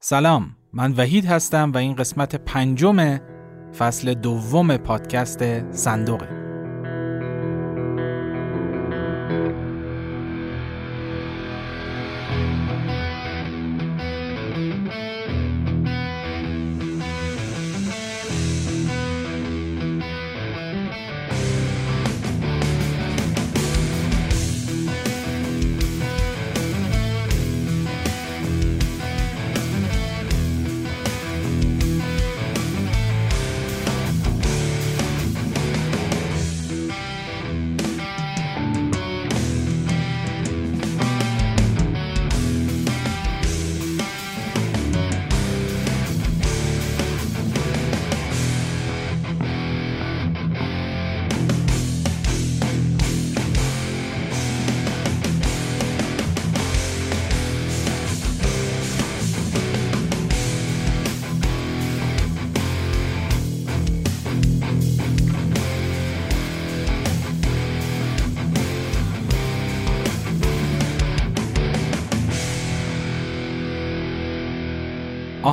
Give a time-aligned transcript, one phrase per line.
[0.00, 3.18] سلام من وحید هستم و این قسمت پنجم
[3.78, 6.47] فصل دوم پادکست صندوقه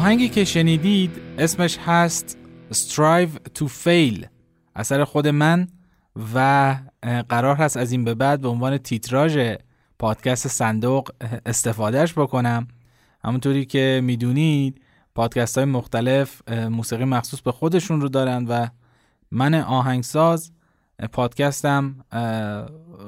[0.05, 2.37] آهنگی که شنیدید اسمش هست
[2.71, 4.25] Strive to Fail.
[4.75, 5.67] اثر خود من
[6.35, 6.75] و
[7.29, 9.55] قرار هست از این به بعد به عنوان تیتراژ
[9.99, 11.09] پادکست صندوق
[11.45, 12.67] استفادهش بکنم.
[13.23, 14.81] همونطوری که می‌دونید
[15.15, 18.67] پادکست های مختلف موسیقی مخصوص به خودشون رو دارن و
[19.31, 20.51] من آهنگساز
[21.11, 21.95] پادکستم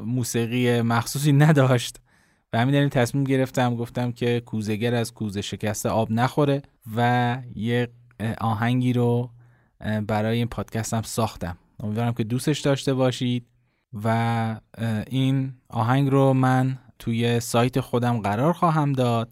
[0.05, 1.97] موسیقی مخصوصی نداشت.
[2.53, 6.61] و همین دلیل تصمیم گرفتم گفتم که کوزگر از کوزه شکسته آب نخوره
[6.95, 7.87] و یه
[8.41, 9.29] آهنگی رو
[10.07, 11.57] برای این پادکستم ساختم.
[11.79, 13.47] امیدوارم که دوستش داشته باشید
[14.03, 14.59] و
[15.07, 19.29] این آهنگ رو من توی سایت خودم قرار خواهم داد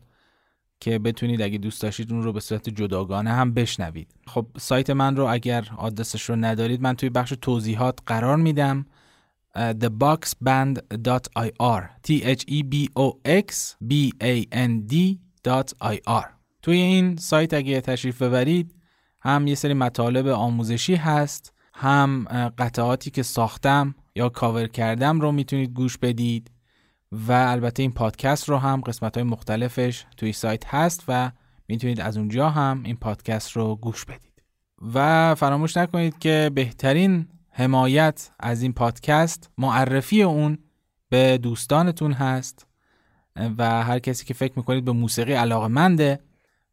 [0.79, 4.16] که بتونید اگه دوست داشتید اون رو به صورت جداگانه هم بشنوید.
[4.27, 8.85] خب سایت من رو اگر آدرسش رو ندارید من توی بخش توضیحات قرار میدم.
[9.55, 16.25] theboxband.ir t h e b o x b a n d.ir
[16.61, 18.75] توی این سایت اگه تشریف ببرید
[19.21, 22.25] هم یه سری مطالب آموزشی هست هم
[22.57, 26.51] قطعاتی که ساختم یا کاور کردم رو می‌تونید گوش بدید
[27.11, 31.31] و البته این پادکست رو هم قسمت های مختلفش توی سایت هست و
[31.67, 34.44] می‌تونید از اونجا هم این پادکست رو گوش بدید.
[34.94, 37.27] و فراموش نکنید که بهترین
[37.57, 40.57] حمایت از این پادکست معرفی اون
[41.09, 42.67] به دوستانتون هست
[43.57, 46.19] و هر کسی که فکر می‌کنید به موسیقی علاقه منده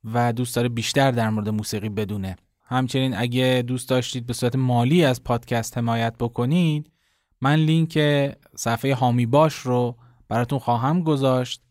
[0.04, 2.36] و دوست داره بیشتر در مورد موسیقی بدونه.
[2.62, 6.90] همچنین اگه دوست داشتید به صورت مالی از پادکست حمایت بکنید
[7.40, 7.98] من لینک
[8.56, 9.96] صفحه هامی باش رو
[10.28, 11.62] براتون خواهم گذاشت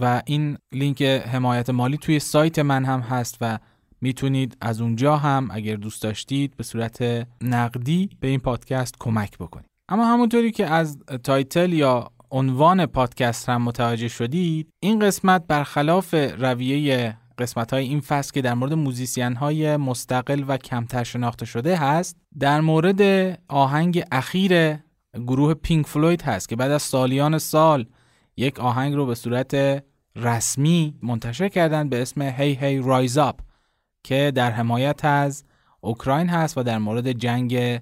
[0.00, 3.58] و این لینک حمایت مالی توی سایت من هم هست و
[4.00, 9.66] می‌تونید از اونجا هم اگر دوست داشتید به صورت نقدی به این پادکست کمک بکنید.
[9.88, 17.16] اما همونطوری که از title یا عنوان پادکست هم متوجه شدید این قسمت برخلاف رویه
[17.38, 22.16] قسمت های این فصل که در مورد موزیسین های مستقل و کمتر شناخته شده هست
[22.38, 23.02] در مورد
[23.48, 24.76] آهنگ اخیر
[25.14, 27.86] گروه پینک فلوید هست که بعد از سالیان سال
[28.36, 29.82] یک آهنگ رو به صورت
[30.16, 33.40] رسمی منتشر کردن به اسم هی هی رایز اپ
[34.02, 35.44] که در حمایت از
[35.80, 37.80] اوکراین هست و در مورد جنگ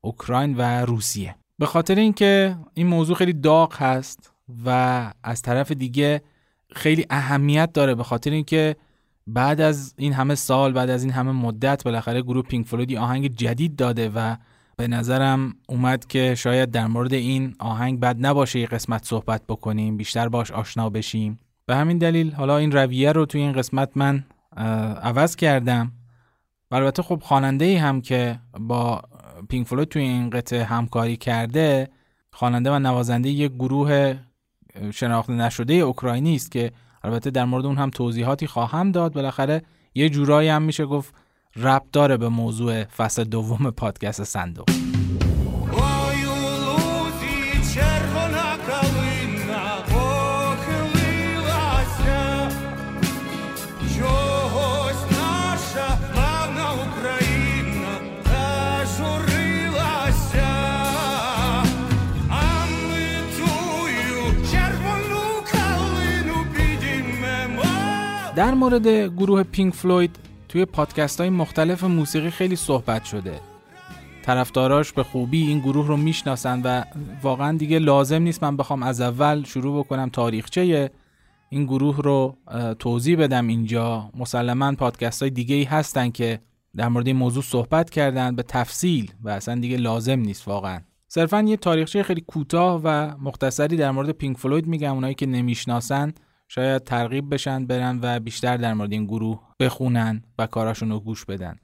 [0.00, 1.34] اوکراین و روسیه.
[1.58, 4.32] به خاطر اینکه این موضوع خیلی داغ هست
[4.66, 6.22] و از طرف دیگه
[6.72, 8.76] خیلی اهمیت داره به خاطر اینکه
[9.26, 13.76] بعد از این همه سال بعد از این همه مدت بالاخره گروه پینک آهنگ جدید
[13.76, 14.36] داده و
[14.76, 19.96] به نظرم اومد که شاید در مورد این آهنگ بد نباشه یه قسمت صحبت بکنیم
[19.96, 21.40] بیشتر باش آشنا بشیم.
[21.66, 24.24] به همین دلیل حالا این رویه رو توی این قسمت من
[25.02, 25.92] عوض کردم.
[26.70, 29.02] و البته خب خواننده ای هم که با
[29.48, 31.88] پینک فلوید توی این قطعه همکاری کرده
[32.32, 34.16] خواننده و نوازنده یک گروه
[34.92, 36.72] شناخته نشده اوکراینی است که
[37.04, 39.12] البته در مورد اون هم توضیحاتی خواهم داد.
[39.12, 39.62] بالاخره
[39.94, 41.14] یه جورایی هم میشه گفت
[41.56, 44.87] ربط داره به موضوع فصل دوم پادکست صندوق.
[68.38, 70.16] در مورد گروه پینک فلوید
[70.48, 73.40] توی پادکست های مختلف موسیقی خیلی صحبت شده.
[74.22, 76.84] طرفداراش به خوبی این گروه رو می‌شناسن و
[77.22, 80.90] واقعا دیگه لازم نیست من بخوام از اول شروع بکنم تاریخچه
[81.48, 82.36] این گروه رو
[82.78, 84.10] توضیح بدم اینجا.
[84.16, 86.40] مسلما پادکست های دیگه هستن که
[86.76, 90.80] در مورد این موضوع صحبت کردن به تفصیل و اصلا دیگه لازم نیست واقعا.
[91.08, 96.12] صرفا یه تاریخچه خیلی کوتاه و مختصری در مورد پینک فلوید میگم اونایی که نمی‌شناسن.
[96.48, 101.24] شاید ترغیب بشن برن و بیشتر در مورد این گروه بخونن و کاراشون رو گوش
[101.24, 101.56] بدن.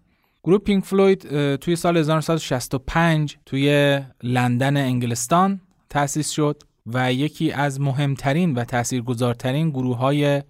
[0.44, 5.60] گروه پینک فلوید توی سال 1965 توی لندن انگلستان
[5.90, 10.42] تأسیس شد و یکی از مهمترین و تاثیرگذارترین گروه های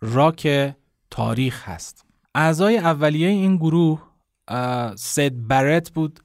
[0.00, 0.74] راک
[1.10, 2.04] تاریخ هست.
[2.34, 4.02] اعضای اولیه این گروه
[4.96, 6.20] سید برت بود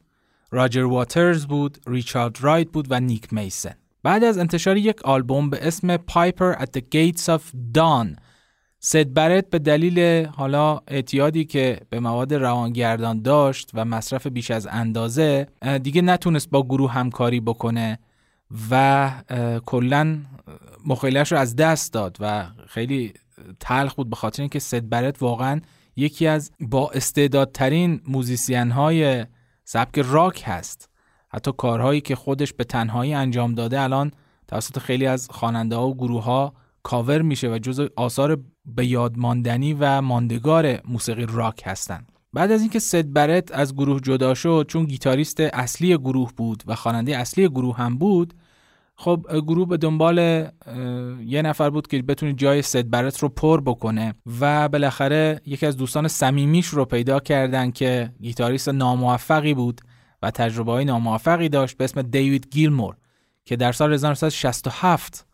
[0.52, 3.76] راجر واترز بود ریچارد رایت بود و نیک میسن.
[4.06, 7.42] بعد از انتشار یک آلبوم به اسم پایپر at the Gates of
[7.78, 8.20] Dawn
[8.80, 14.68] سید برت به دلیل حالا اعتیادی که به مواد روانگردان داشت و مصرف بیش از
[14.72, 15.48] اندازه
[15.84, 18.00] دیگه نتونست با گروه همکاری بکنه
[18.72, 19.12] و
[19.66, 20.18] کلا
[20.86, 23.14] مخیلش رو از دست داد و خیلی
[23.60, 25.62] تلخ بود به خاطر اینکه سید برت واقعا
[25.96, 29.26] یکی از با استعدادترین موزیسین های
[29.64, 30.95] سبک راک هست.
[31.36, 34.12] حتی کارهایی که خودش به تنهایی انجام داده الان
[34.48, 36.54] توسط خیلی از خواننده ها و گروه ها
[36.84, 42.12] کاور میشه و جز آثار به یاد ماندنی و ماندگار موسیقی راک هستند.
[42.34, 46.76] بعد از اینکه سید برت از گروه جدا شد چون گیتاریست اصلی گروه بود و
[46.76, 48.34] خواننده اصلی گروه هم بود
[48.96, 50.18] خب گروه به دنبال
[51.26, 55.78] یه نفر بود که بتونه جای سید برت رو پر بکنه و بالاخره یکی از
[55.78, 59.82] دوستان صمیمیش رو پیدا کردن که گیتاریست ناموفقی بود
[60.22, 62.96] و تجربه های ناموفقی داشت به اسم دیوید گیلمور
[63.46, 65.26] که در سال 1967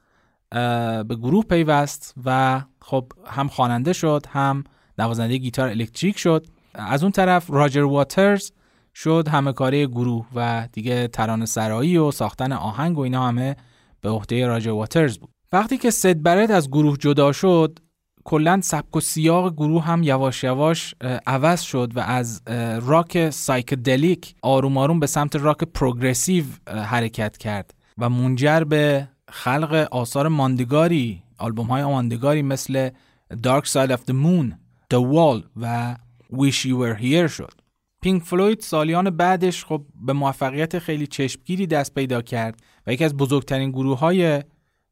[1.08, 4.64] به گروه پیوست و خب هم خواننده شد هم
[4.98, 6.48] نوازنده گیتار الکتریک شد.
[6.74, 8.52] از اون طرف راجر واترز
[8.96, 13.56] شد همه کاری گروه و دیگه ترانه سرایی و ساختن آهنگ و اینا همه
[14.02, 15.30] به عهده راجر واترز بود.
[15.52, 17.80] وقتی که سد برت از گروه جدا شد
[18.24, 20.96] کلا سبک و سیاق گروه هم یواش یواش
[21.28, 22.42] عوض شد و از
[22.82, 30.28] راک psychedelic آروم آروم به سمت راک progressive حرکت کرد و منجر به خلق آثار
[30.28, 32.90] ماندگاری آلبوم های ماندگاری مثل
[33.34, 34.56] Dark Side of the Moon,
[34.94, 35.96] The Wall و
[36.34, 37.62] Wish You Were Here شد.
[38.02, 43.18] پینک فلوید سالیان بعدش خب به موفقیت خیلی چشمگیری دست پیدا کرد و یکی از
[43.18, 44.44] بزرگترین گروه های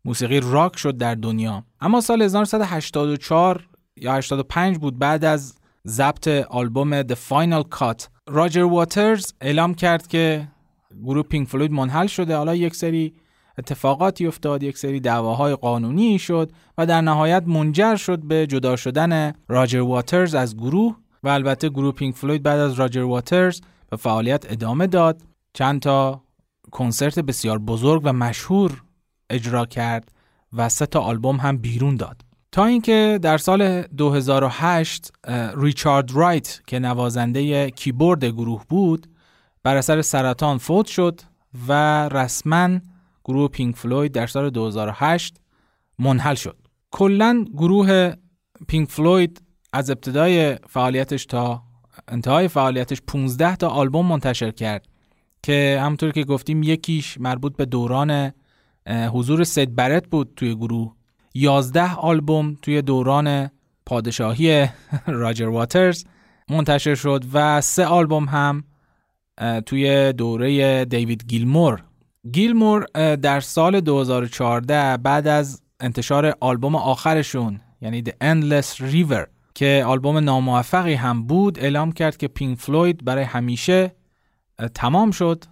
[0.09, 1.63] موسیقی راک شد در دنیا.
[1.81, 5.55] اما سال 1984 یا 85 بود بعد از
[5.87, 8.07] ضبط آلبوم The Final Cut.
[8.27, 10.47] راجر واترز اعلام کرد که
[11.03, 12.35] گروه پینک فلوید منحل شده.
[12.35, 13.13] حالا یک سری
[13.57, 19.33] اتفاقاتی افتاد یک سری دعواهای قانونی شد و در نهایت منجر شد به جدا شدن
[19.47, 24.51] راجر واترز از گروه و البته گروه پینک فلوید بعد از راجر واترز به فعالیت
[24.51, 25.21] ادامه داد.
[25.53, 26.21] چند تا
[26.71, 28.83] کنسرت بسیار بزرگ و مشهور
[29.29, 30.11] اجرا کرد
[30.53, 32.21] و سه تا آلبوم هم بیرون داد.
[32.51, 35.11] تا اینکه در سال 2008
[35.57, 39.07] ریچارد رایت که نوازنده کیبورد گروه بود
[39.63, 41.21] بر اثر سرطان فوت شد
[41.67, 41.73] و
[42.09, 42.79] رسما
[43.25, 45.37] گروه پینک فلوید در سال 2008
[45.99, 46.57] منحل شد.
[46.91, 48.13] کلا گروه
[48.67, 49.41] پینک فلوید
[49.73, 51.63] از ابتدای فعالیتش تا
[52.07, 54.85] انتهای فعالیتش 15 تا آلبوم منتشر کرد
[55.43, 58.31] که همونطور که گفتیم یکیش مربوط به دوران
[58.89, 60.95] حضور سید برت بود توی گروه.
[61.33, 63.49] 11 آلبوم توی دوران
[63.85, 64.67] پادشاهی
[65.07, 66.03] راجر واترز
[66.49, 68.63] منتشر شد و سه آلبوم هم
[69.65, 71.83] توی دوره دیوید گیلمور.
[72.31, 72.85] گیلمور
[73.15, 80.93] در سال 2014 بعد از انتشار آلبوم آخرشون یعنی The Endless River که آلبوم ناموفقی
[80.93, 83.95] هم بود اعلام کرد که پینک فلوید برای همیشه
[84.73, 85.45] تمام شد.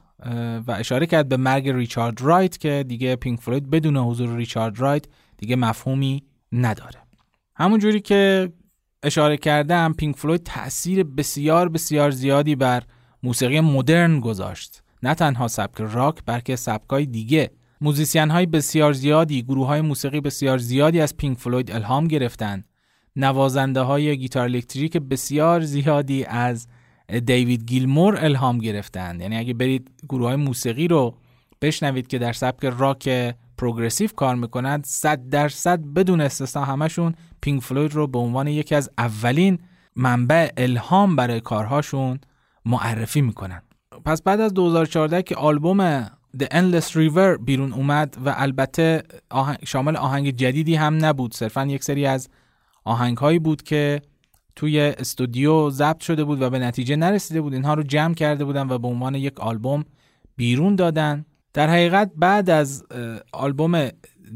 [0.67, 5.05] و اشاره کرد به مرگ ریچارد رایت که دیگه پینک فلوید بدون حضور ریچارد رایت
[5.38, 7.00] دیگه مفهومی نداره.
[7.55, 8.51] همون جوری که
[9.03, 12.83] اشاره کردم پینک فلوید تاثیر بسیار بسیار زیادی بر
[13.24, 14.83] موسیقی مدرن گذاشت.
[15.03, 17.51] نه تنها سبک راک بلکه سبکای دیگه.
[17.81, 22.63] موزیسین های بسیار زیادی گروه های موسیقی بسیار زیادی از پینک فلوید الهام گرفتن.
[23.15, 26.67] نوازنده های گیتار الکتریک بسیار زیادی از
[27.25, 31.17] دیوید گیلمور الهام گرفتن یعنی اگه برید گروه های موسیقی رو
[31.61, 37.93] بشنوید که در سبک راک پروگرسیو کار می‌کنند صد درصد بدون استثنا همشون پینک فلوید
[37.93, 39.59] رو به عنوان یکی از اولین
[39.95, 42.19] منبع الهام برای کارهاشون
[42.65, 43.61] معرفی می‌کنن
[44.05, 49.03] پس بعد از 2014 که آلبوم The Endless River بیرون اومد و البته
[49.65, 51.33] شامل آهنگ جدیدی هم نبود.
[51.33, 52.29] صرفا یک سری از
[52.83, 54.01] آهنگ هایی بود که
[54.57, 57.53] توی استودیو ضبط شده بود و به نتیجه نرسیده بود.
[57.53, 59.85] اینها رو جمع کرده بودن و به عنوان یک آلبوم
[60.35, 61.25] بیرون دادن.
[61.53, 62.83] در حقیقت بعد از
[63.33, 63.89] آلبوم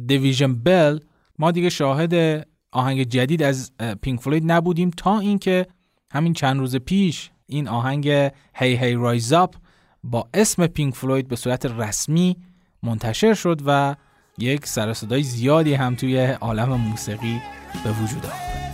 [0.08, 1.00] Division Bell
[1.40, 5.66] ما دیگه شاهد آهنگ جدید از پینک فلوید نبودیم تا اینکه
[6.12, 8.10] همین چند روز پیش این آهنگ
[8.56, 9.56] Hey Hey Rise Up
[10.04, 12.38] با اسم پینک فلوید به صورت رسمی
[12.84, 13.96] منتشر شد و
[14.38, 17.42] یک سر زیادی هم توی عالم موسیقی
[17.84, 18.71] به وجود آمد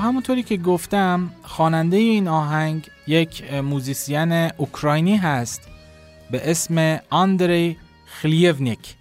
[0.00, 5.68] همونطوری که گفتم خواننده این آهنگ یک musician اوکراینی هست
[6.30, 7.76] به اسم آندری
[8.06, 8.96] خلیونیک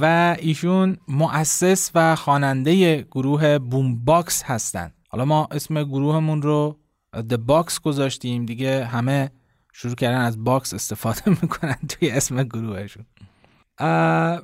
[0.00, 4.94] و ایشون مؤسس و خواننده گروه Boombox هستند.
[5.08, 6.78] حالا ما اسم گروهمون رو
[7.16, 9.30] The Box گذاشتیم دیگه همه
[9.72, 13.04] شروع کردن از Box استفاده می‌کنن توی اسم گروهشون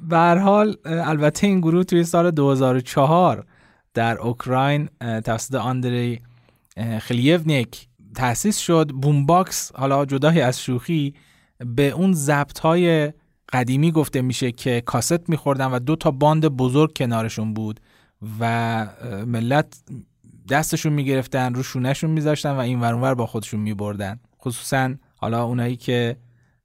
[0.08, 3.46] به هر حال البته این گروه توی سال 2004
[3.94, 6.20] در اوکراین توسط آندری
[7.00, 8.90] خلیونیک تأسیس شد.
[9.02, 11.14] Boombox حالا جدای از شوخی
[11.76, 13.12] به اون ضبط های
[13.52, 17.80] قدیمی گفته میشه که کاست میخوردن و دو تا باند بزرگ کنارشون بود
[18.40, 18.86] و
[19.26, 19.82] ملت
[20.50, 24.20] دستشون می‌گرفتن رو شونهشون میذاشتن و این ورانور با خودشون میبردن.
[24.40, 26.16] خصوصا حالا اونایی که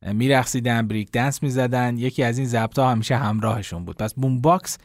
[0.01, 3.97] میرقصیدن break dance می‌زدن یکی از این ضبط همیشه همراهشون بود.
[3.97, 4.77] پس Boombox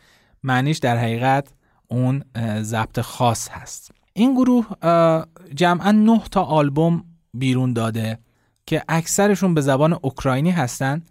[0.43, 1.49] معنیش در حقیقت
[1.89, 2.23] اون
[2.63, 3.91] ضبط خاص هست.
[4.13, 4.67] این گروه
[5.55, 7.05] جمعا نه تا آلبوم
[7.35, 8.19] بیرون داده
[8.67, 11.03] که اکثرشون به زبان اوکراینی هستن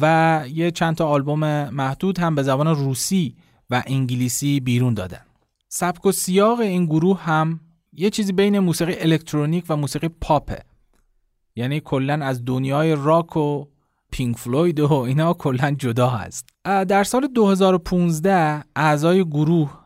[0.00, 3.36] و یه چند تا آلبوم محدود هم به زبان روسی
[3.70, 5.20] و انگلیسی بیرون دادن.
[5.68, 7.60] سبک و سیاق این گروه هم
[7.92, 10.62] یه چیزی بین موسیقی الکترونیک و موسیقی پاپه.
[11.56, 13.64] یعنی کلا از دنیای راک و
[14.10, 16.48] پینک فلوید و اینا کلا جدا هست.
[16.64, 19.83] در سال 2015 اعضای گروه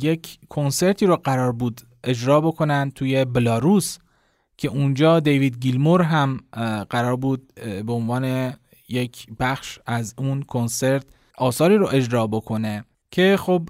[0.00, 3.98] یک کنسرتی رو قرار بود اجرا بکنن توی بلاروس
[4.56, 6.40] که اونجا دیوید گیلمور هم
[6.90, 7.52] قرار بود
[7.86, 8.54] به عنوان
[8.88, 11.04] یک بخش از اون کنسرت
[11.38, 13.68] آثاری رو اجرا بکنه که خب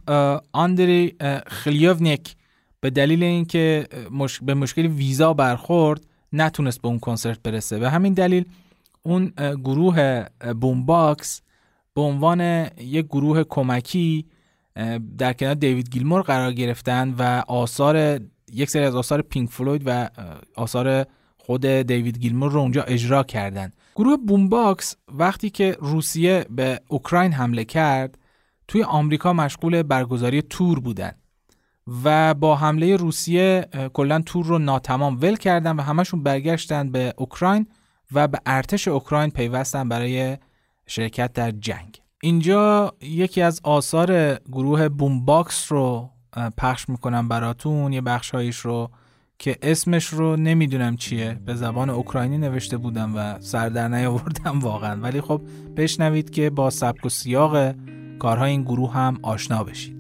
[0.53, 2.37] آندری خلیوونیک
[2.81, 3.89] به دلیل اینکه.
[4.43, 8.45] به مشکل ویزا برخورد نتونست به اون کنسرت برسه به همین دلیل
[9.03, 9.33] اون
[9.65, 10.25] گروه
[10.61, 11.43] Boombox
[11.95, 12.41] به عنوان
[12.81, 14.27] یک گروه کمکی
[15.19, 18.21] در کنار دیوید گیلمور قرار گرفتن و آثار
[18.53, 20.09] یک سری از آثار پینک فلوید و
[20.57, 21.07] آثار
[21.37, 23.73] خود دیوید گیلمور رو اونجا اجرا کردن.
[23.97, 28.19] گروه Boombox وقتی که روسیه به اوکراین حمله کرد
[28.69, 31.13] توی آمریکا مشغول برگزاری تور بودن
[32.05, 37.67] و با حمله روسیه کلا تور رو ناتمام ول کردن و همشون برگشتن به اوکراین
[38.13, 40.37] و به ارتش اوکراین پیوستن برای
[40.87, 42.01] شرکت در جنگ.
[42.23, 46.11] اینجا یکی از آثار گروه Boombox رو
[46.57, 48.91] پخش می‌کنم براتون یه بخشهایش رو
[49.39, 51.41] که اسمش رو نمی‌دونم چیه.
[51.47, 55.01] به زبان اوکراینی نوشته بودم و سر در نیاوردم واقعا.
[55.01, 55.41] ولی خب
[55.77, 57.75] بشنوید که با سبک و سیاق
[58.19, 59.98] کارهای این گروه هم آشنا بشید.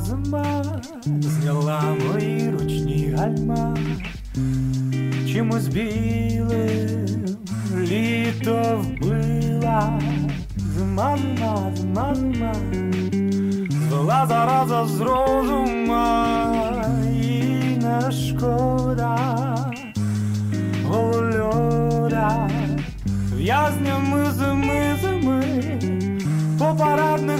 [0.00, 0.64] Зима,
[1.04, 3.76] зняла мої ручні гальма,
[5.32, 7.36] чимось білим
[7.76, 10.00] літо вбила,
[10.58, 12.54] зима, зима, зима, зима,
[13.88, 16.26] звела зараза з розума.
[17.12, 17.42] І
[17.82, 19.16] не шкода,
[20.84, 22.50] голольода,
[23.36, 25.42] в'язнями зими, зими,
[26.58, 27.37] по парадних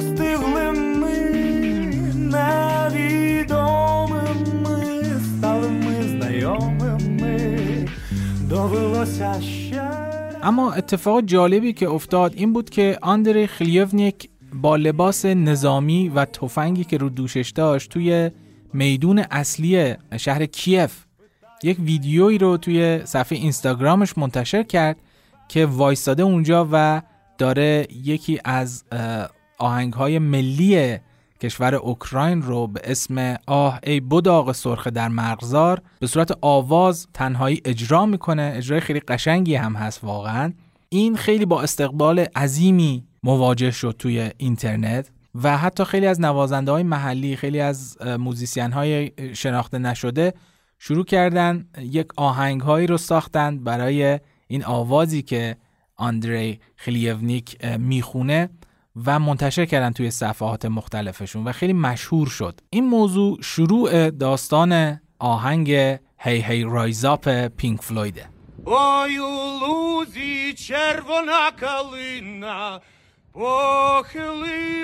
[10.42, 16.84] اما اتفاق جالبی که افتاد این بود که آندری خلیونیک با لباس نظامی و تفنگی
[16.84, 18.30] که رو دوشش داشت توی
[18.72, 21.04] میدون اصلی شهر کیف
[21.62, 24.96] یک ویدیویی رو توی صفحه اینستاگرامش منتشر کرد
[25.48, 27.02] که وایستاده اونجا و
[27.38, 28.84] داره یکی از
[29.58, 30.98] آهنگهای ملی
[31.40, 37.62] کشور اوکراین رو به اسم آه ای بداغ سرخ در مغزار به صورت آواز تنهایی
[37.64, 38.52] اجرا می‌کنه.
[38.56, 40.52] اجرای خیلی قشنگی هم هست واقعا.
[40.88, 45.10] این خیلی با استقبال عظیمی مواجه شد توی اینترنت
[45.42, 50.34] و حتی خیلی از نوازنده های محلی خیلی از موزیسین های شناخته نشده
[50.78, 55.56] شروع کردن یک آهنگ هایی رو ساختن برای این آوازی که
[55.96, 58.48] آندری خلیونیک می‌خونه.
[59.05, 65.71] و منتشر کردن توی صفحات مختلفشون و خیلی مشهور شد این موضوع شروع داستان آهنگ
[66.17, 68.25] هی هی رایزاپ پینک فلویده
[68.65, 72.79] Ой, у лузі червона калина
[74.43, 74.79] похилилася.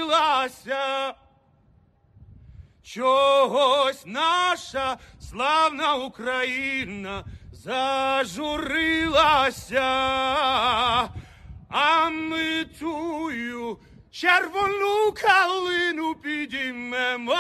[2.84, 8.70] Чогось наша славна Україна зажурилася,
[11.70, 13.78] а ми тую
[14.14, 17.34] червону калину підіймемо,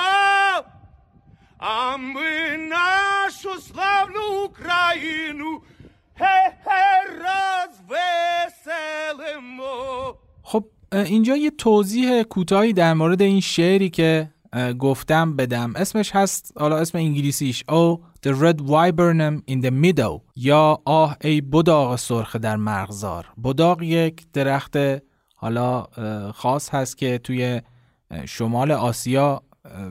[1.58, 5.62] а ми нашу славну Україну
[10.42, 14.30] خب اینجا یه توضیح کوتاهی در مورد این شعری که
[14.80, 20.82] گفتم بدم اسمش هست حالا اسم انگلیسیش او The Red Viburnum in the Meadow یا
[20.86, 24.78] آه ای بداغ سرخ در مرغزار بداغ یک درخت
[25.45, 25.87] حالا
[26.33, 27.61] خاص هست که توی
[28.25, 29.43] شمال آسیا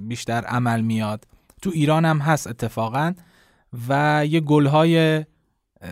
[0.01, 1.27] بیشتر عمل میاد.
[1.61, 3.13] تو ایران هم هست اتفاقا
[3.89, 5.25] و یه گلهای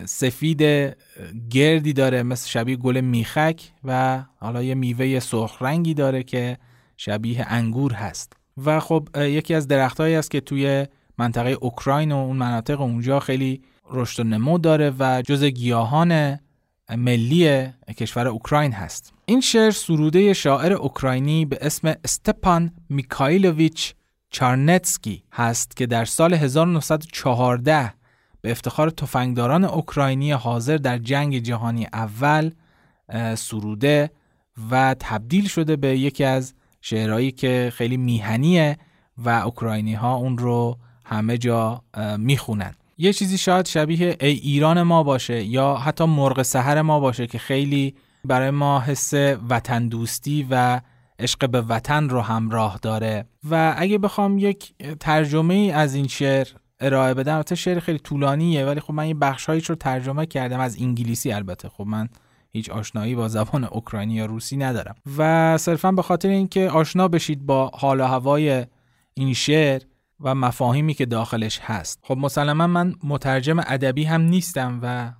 [0.04, 0.62] سفید
[1.50, 6.58] گردی داره مثل شبیه گل میخک و حالا یه میوه سرخ رنگی داره که
[6.96, 8.32] شبیه انگور هست.
[8.64, 10.86] و خب یکی از درختهایی است که توی
[11.18, 16.38] منطقه اوکراین و اون مناطق اونجا خیلی رشد و نمو داره و جز گیاهان
[16.96, 19.12] ملی کشور اوکراین هست.
[19.32, 23.94] این شعر سروده شاعر اوکراینی به اسم استپان میکایلوویچ
[24.30, 27.94] چارنتسکی هست که در سال 1914
[28.40, 32.50] به افتخار تفنگداران اوکراینی حاضر در جنگ جهانی اول
[33.34, 34.10] سروده
[34.70, 38.78] و تبدیل شده به یکی از شعرهایی که خیلی میهنیه
[39.18, 41.82] و اوکراینی ها اون رو همه جا
[42.18, 42.74] می‌خونن.
[42.98, 47.38] یه چیزی شاید شبیه ای ایران ما باشه یا حتی مرغ سحر ما باشه که
[47.38, 49.14] خیلی برای ما حس
[49.48, 50.80] وطن دوستی و
[51.18, 53.24] عشق به وطن رو همراه داره.
[53.50, 56.48] و اگه بخوام یک ترجمه ای از این شعر
[56.80, 60.60] ارائه بدم البته شعر خیلی طولانیه ولی خب من یه بخشهایش رو ترجمه کردم.
[60.60, 61.68] از انگلیسی البته.
[61.68, 62.08] خب من
[62.52, 64.94] هیچ آشنایی با زبان اوکراینی یا روسی ندارم.
[65.18, 68.66] و صرفا به خاطر اینکه آشنا بشید با حال و هوای
[69.14, 69.82] این شعر
[70.22, 71.98] و مفاهیمی که داخلش هست.
[72.02, 75.12] خب مسلما من مترجم ادبی هم نیستم و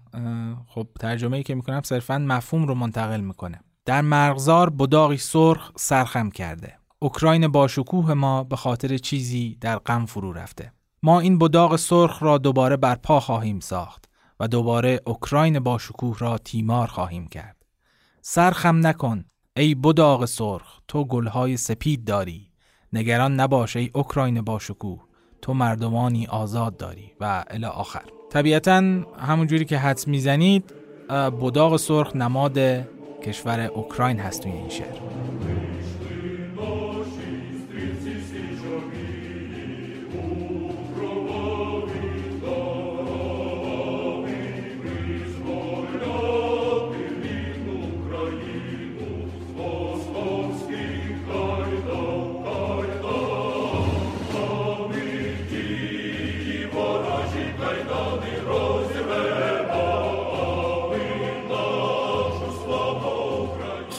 [0.66, 3.60] خب ترجمه ای که می‌کنم صرفا مفهوم رو منتقل می‌کنه.
[3.84, 6.78] در مرغزار بداغی سرخ سرخم کرده.
[6.98, 10.72] اوکراین باشکوه ما به خاطر چیزی در غم فرو رفته.
[11.02, 14.08] ما این بداغ سرخ را دوباره برپا خواهیم ساخت
[14.40, 17.56] و دوباره اوکراین با شکوه را تیمار خواهیم کرد.
[18.20, 19.24] سرخم نکن
[19.56, 22.51] ای بداغ سرخ تو گلهای سپید داری.
[22.92, 25.00] نگران نباش ای اوکراین با شکوه
[25.42, 28.02] تو مردمانی آزاد داری و الی آخر.
[28.30, 28.82] طبیعتا
[29.18, 30.72] همونجوری که حدس می‌زنید
[31.40, 32.58] بداغ سرخ نماد
[33.22, 34.98] کشور اوکراین هست توی این شهر.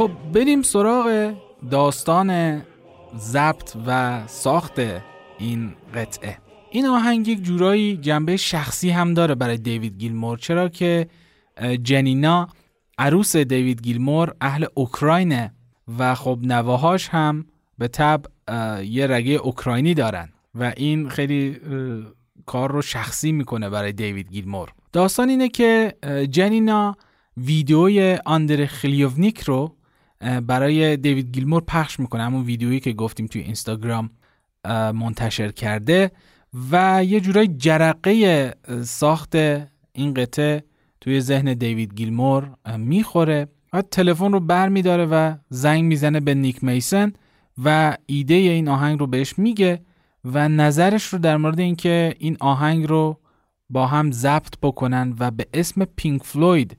[0.03, 1.33] خب بریم سراغ
[1.71, 2.61] داستان
[3.17, 4.79] ضبط و ساخت
[5.39, 6.37] این قطعه.
[6.71, 11.07] این آهنگ یک جورایی جنبه شخصی هم داره برای دیوید گیلمور چرا که
[11.83, 12.47] جنینا
[12.97, 15.53] عروس دیوید گیلمور اهل اوکراینه
[15.97, 17.45] و خب نواهاش هم
[17.77, 18.25] به تب
[18.83, 21.59] یه رگه اوکراینی دارن و این خیلی
[22.45, 24.73] کار رو شخصی می‌کنه برای دیوید گیلمور.
[24.93, 25.93] داستان اینه که
[26.29, 26.95] جنینا
[27.37, 29.75] ویدیوی آندر خلیوونیک رو
[30.47, 34.09] برای دیوید گیلمور پخش می‌کنه همون ویدیویی که گفتیم توی اینستاگرام
[34.93, 36.11] منتشر کرده
[36.71, 39.35] و یه جورای جرقه ساخت
[39.93, 40.63] این قطعه
[41.01, 46.63] توی ذهن دیوید گیلمور می‌خوره و تلفن رو بر میداره و زنگ می‌زنه به نیک
[46.63, 47.13] میسن
[47.63, 49.81] و ایده این آهنگ رو بهش میگه
[50.25, 53.19] و نظرش رو در مورد اینکه این آهنگ رو
[53.69, 56.77] با هم ضبط بکنن و به اسم پینک فلوید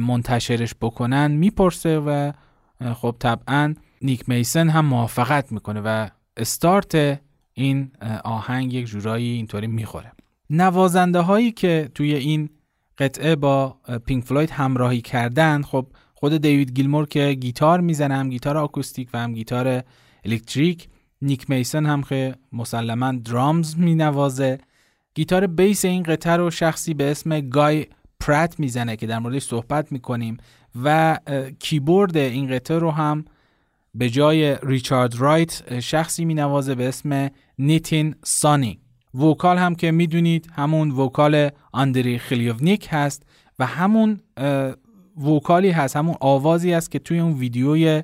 [0.00, 2.32] منتشرش بکنن می‌پرسه و
[2.94, 7.20] خب طبعا نیک میسن هم موافقت می‌کنه و استارت
[7.54, 7.90] این
[8.24, 10.12] آهنگ یک جورایی اینطوری می‌خوره.
[10.50, 12.50] نوازنده هایی که توی این
[12.98, 18.56] قطعه با پینک فلوید همراهی کردن خب خود دیوید گیلمور که گیتار می‌زنه هم گیتار
[18.56, 19.82] آکوستیک و هم گیتار
[20.24, 20.88] الکتریک
[21.22, 24.58] نیک میسن هم که مسلما drums می نوازه
[25.14, 27.86] گیتار bass این قطعه رو شخصی به اسم گای
[28.20, 30.36] پرت می‌زنه که در موردش صحبت می‌کنیم.
[30.84, 31.18] و
[31.58, 33.24] کیبورد این قطعه رو هم
[33.94, 38.78] به جای ریچارد رایت شخصی می نوازه به اسم نیتین سانی.
[39.14, 43.22] vocal هم که می‌دونید همون vocal آندری خلیوونیک هست
[43.58, 44.20] و همون
[45.26, 48.02] vocal ی هست همون آوازی است که توی اون ویدیوی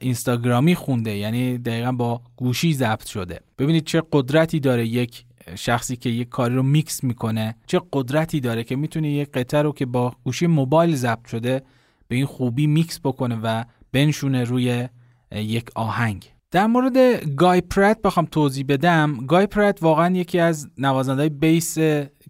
[0.00, 3.40] اینستاگرامی خونده یعنی دقیقا با گوشی ضبط شده.
[3.58, 5.24] ببینید چه قدرتی داره یک
[5.54, 9.72] شخصی که یک کاری رو میکس می‌کنه چه قدرتی داره که می‌تونه یک قطعه رو
[9.72, 11.62] که با گوشی موبایل ضبط شده
[12.08, 14.88] به این خوبی میکس بکنه و بنشونه روی
[15.32, 16.32] یک آهنگ.
[16.50, 16.96] در مورد
[17.36, 19.26] گای پرت بخوام توضیح بدم.
[19.26, 21.78] گای پرت واقعا یکی از نوازنده bass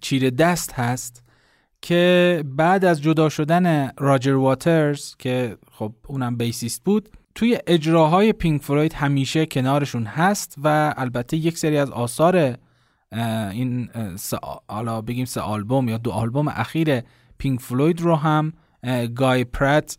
[0.01, 1.23] چیره دست هست
[1.83, 8.63] که بعد از جدا شدن راجر واترز که خب اونم bassist بود توی اجراهای پینک
[8.63, 12.57] فلوید همیشه کنارشون هست و البته یک سری از آثار
[13.53, 13.91] این
[14.69, 17.01] حالا بگیم سه آلبوم یا دو آلبوم اخیر
[17.39, 18.53] پینک فلوید رو هم
[19.15, 19.99] گای پرت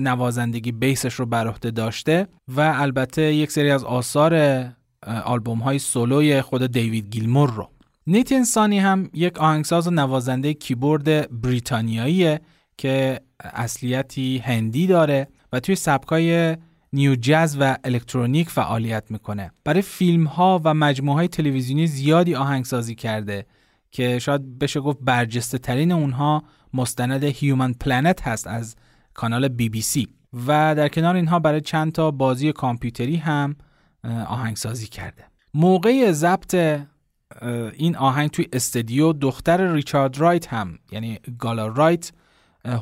[0.00, 4.64] نوازندگی bass ش رو بر عهده داشته و البته یک سری از آثار
[5.24, 7.70] آلبوم های سولوی خود دیوید گیلمور رو.
[8.06, 12.40] نیتین سانی هم یک آهنگساز و نوازنده کیبورد بریتانیاییه
[12.78, 16.56] که اصلیتی هندی داره و توی سبکای
[16.92, 19.50] nu jazz و الکترونیک فعالیت می‌کنه.
[19.64, 23.46] برای فیلم ها و مجموعه های تلویزیونی زیادی آهنگسازی کرده
[23.90, 26.42] که شاید بشه گفت برجسته ترین اونها
[26.74, 28.76] مستند Human Planet هست از
[29.14, 30.08] کانال بی بی سی
[30.46, 33.56] و در کنار اینها برای چند تا بازی کامپیوتری هم
[34.26, 35.24] آهنگسازی کرده.
[35.54, 36.54] موقع ضبط
[37.74, 42.12] این آهنگ توی استدیو دختر ریچارد رایت هم یعنی گالا رایت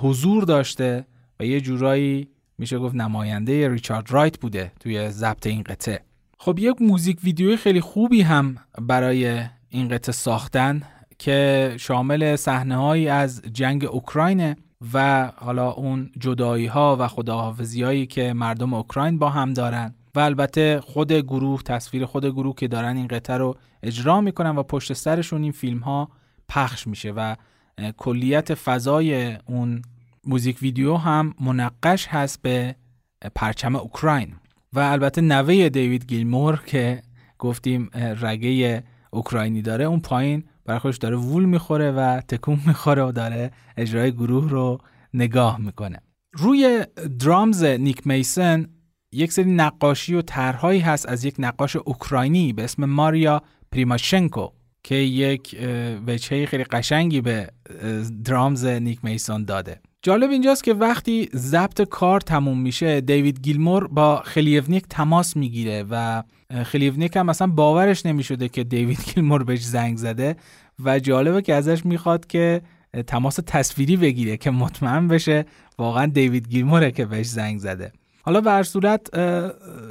[0.02, 1.06] حضور داشته
[1.40, 6.00] و یه جورایی میشه گفت نماینده ریچارد رایت بوده توی ضبط این قطعه.
[6.38, 10.82] خب یک موزیک ویدیوی خیلی خوبی هم برای این قطعه ساختن
[11.18, 14.56] که شامل صحنه هایی از جنگ اوکراینه
[14.94, 19.94] و حالا اون جدایی ها و خداحافظی هایی که مردم اوکراین با هم دارن.
[20.14, 24.62] و البته خود گروه تصویر خود گروه که دارن این قطعه رو اجرا می‌کنن و
[24.62, 26.08] پشت سرشون این فیلم ها
[26.48, 27.36] پخش میشه و
[27.96, 29.82] کلیت فضای اون
[30.26, 32.74] موزیک ویدیو هم منقش هست به
[33.34, 34.34] پرچم اوکراین.
[34.72, 37.02] و البته نوه دیوید گیلمور که
[37.38, 43.12] گفتیم رگه اوکراینی داره اون پایین برای خودش داره وول می‌خوره و تکون می‌خوره و
[43.12, 44.78] داره اجرای گروه رو
[45.14, 45.98] نگاه می‌کنه.
[46.32, 46.86] روی
[47.18, 48.66] درامز نیک میسن
[49.12, 54.48] یک سری نقاشی و طرحهایی هست از یک نقاش اوکراینی به اسم ماریا پریماشنکو
[54.84, 55.56] که یک
[56.06, 57.50] وجهه خیلی قشنگی به
[58.24, 59.80] درامز نیک میسون داده.
[60.04, 66.22] جالب اینجاست که وقتی ضبط کار تموم میشه دیوید گیلمور با خلیونیک تماس می‌گیره و
[66.64, 70.36] خلیونیک هم مثلا باورش نمی‌شده که دیوید گیلمور بهش زنگ زده
[70.84, 72.62] و جالبه که ازش می‌خواد که
[73.06, 75.44] تماس تصویری بگیره که مطمئن بشه
[75.78, 77.92] واقعا دیوید گیلموره که بهش زنگ زده.
[78.22, 79.18] حالا به صورت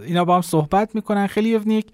[0.05, 1.27] اینا با هم صحبت می‌کنن.
[1.27, 1.85] خلیونیک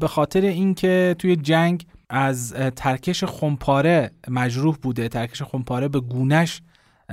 [0.00, 6.62] به خاطر اینکه توی جنگ از ترکش خمپاره مجروح بوده ترکش خمپاره به گونش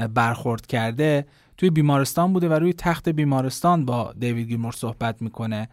[0.07, 1.25] برخورد کرده
[1.57, 5.69] توی بیمارستان بوده و روی تخت بیمارستان با دیوید گیلمور صحبت می‌کنه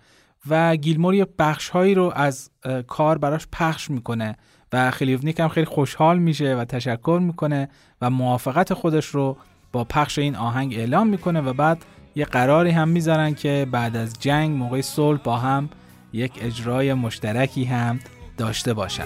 [0.49, 2.51] و گیلمور یه بخش هایی رو از
[2.87, 4.37] کار براش پخش می‌کنه
[4.73, 7.69] و خلیونیک هم خیلی خوشحال میشه و تشکر می‌کنه
[8.01, 9.37] و موافقت خودش رو
[9.73, 11.85] با پخش این آهنگ اعلام می‌کنه و بعد
[12.15, 15.69] یه قراری هم می‌ذارن که بعد از جنگ موقع صلح با هم
[16.13, 18.01] یک اجرای مشترکی هم
[18.37, 19.05] داشته باشن.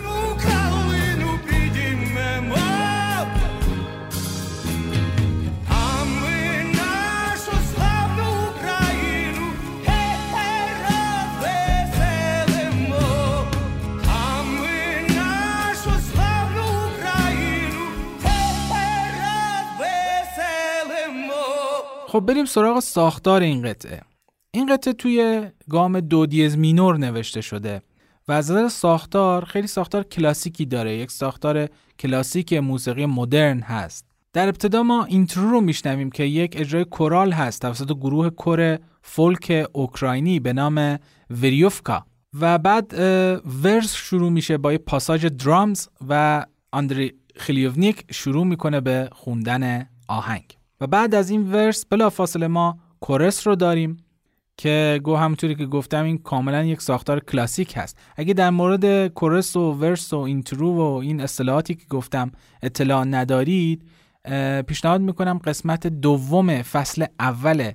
[22.10, 24.00] خب بریم سراغ ساختار این قطعه.
[24.50, 27.82] این قطعه توی گام دو دیز مینور نوشته شده
[28.28, 30.96] و از نظر ساختار خیلی ساختار کلاسیکی داره.
[30.96, 31.68] یک ساختار
[31.98, 34.06] کلاسیک موسیقی مدرن هست.
[34.32, 39.66] در ابتدا ما intro رو میشنویم که یک اجرای کورال هست توسط گروه کور فولک
[39.72, 40.98] اوکراینی به نام
[41.30, 42.04] وریوفکا.
[42.40, 42.94] و بعد
[43.64, 50.59] verse شروع میشه با یه پاساژ drums و آندری خلیوونیک شروع می‌کنه به خوندن آهنگ.
[50.80, 53.96] و بعد از این verse بلا فاصله ما chorus رو داریم
[54.56, 57.98] که گو همونطوری که گفتم این کاملا یک ساختار کلاسیک هست.
[58.16, 63.82] اگه در مورد chorus و verse و intro و این اصطلاحاتی که گفتم اطلاع ندارید
[64.66, 67.72] پیشنهاد می‌کنم قسمت دوم فصل اول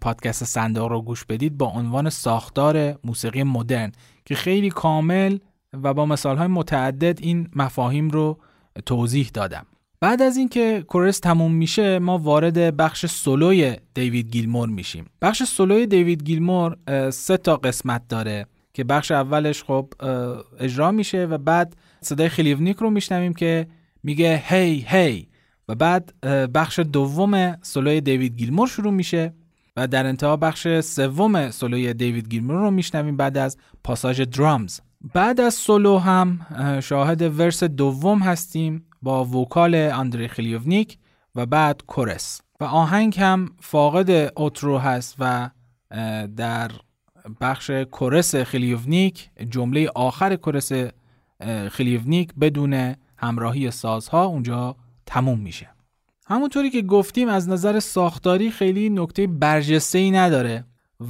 [0.00, 3.92] پادکست صندوق رو گوش بدید با عنوان ساختار موسیقی مدرن
[4.24, 5.38] که خیلی کامل
[5.72, 8.38] و با مثالهای متعدد این مفاهیم رو
[8.86, 9.66] توضیح دادم.
[10.00, 15.04] بعد از اینکه chorus تموم میشه ما وارد بخش سولوی دیوید گیلمور میشیم.
[15.22, 16.76] بخش سولوی دیوید گیلمور
[17.10, 19.92] سه تا قسمت داره که بخش اولش خب
[20.58, 23.66] اجرا میشه و بعد صدای خلیونیک رو میشنویم که
[24.02, 25.28] میگه هی هی.
[25.68, 26.14] و بعد
[26.54, 29.34] بخش دوم سولوی دیوید گیلمور شروع میشه
[29.76, 34.80] و در انتها بخش سوم سولوی دیوید گیلمور رو میشنویم بعد از پاساژ درامز.
[35.14, 36.40] بعد از سولو هم
[36.82, 38.84] شاهد ورس دوم هستیم.
[39.02, 40.98] با وکال آندری خلیوونیک
[41.34, 42.40] و بعد کورس.
[42.60, 45.50] و آهنگ هم فاقد اوترو هست و
[46.36, 46.70] در
[47.40, 50.72] بخش کورس خلیوونیک جمله آخر کورس
[51.70, 55.68] خلیوونیک بدون همراهی سازها اونجا تموم میشه.
[56.26, 60.64] همونطوری که گفتیم از نظر ساختاری خیلی نکته برجسته ای نداره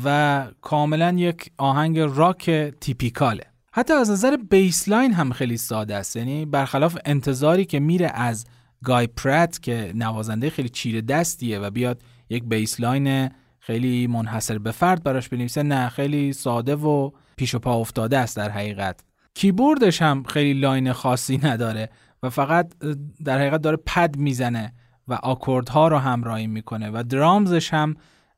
[0.04, 3.44] و کاملا یک آهنگ راک تیپیکاله.
[3.78, 6.16] حتی از نظر بیسلاین هم خیلی ساده است.
[6.16, 8.46] یعنی برخلاف انتظاری که میره از
[8.84, 15.02] گای پرت که نوازنده خیلی چیره دستیه و بیاد یک bassline خیلی منحصر به فرد
[15.02, 19.00] براش بنویسه نه خیلی ساده و پیش و پا افتاده است در حقیقت.
[19.34, 21.90] کیبوردش هم خیلی line خاصی نداره
[22.22, 22.72] و فقط
[23.24, 24.72] در حقیقت داره پد می‌زنه
[25.08, 27.96] و آکوردها رو همراهی می‌کنه و drums ش هم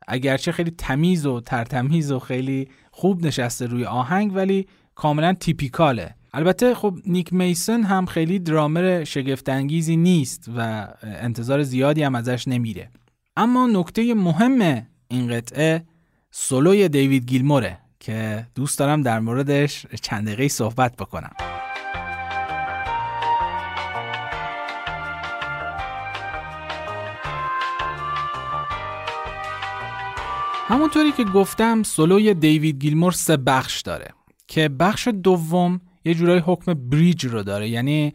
[0.09, 6.15] اگرچه خیلی تمیز و ترتمیز و خیلی خوب نشسته روی آهنگ ولی کاملا typical ه.
[6.35, 12.91] البته خب نیک میسن هم خیلی درامر شگفتانگیزی نیست و انتظار زیادی هم ازش نمیره.
[13.37, 15.85] اما نکته مهم این قطعه
[16.31, 21.33] سولوی دیوید گیلموره که دوست دارم در موردش چند دقیقه صحبت بکنم.
[30.69, 34.20] همونطوری که گفتم سولوی دیوید گیلمور سه بخش داره.
[34.51, 37.69] که بخش دوم یه جورای حکم بریج رو داره.
[37.69, 38.15] یعنی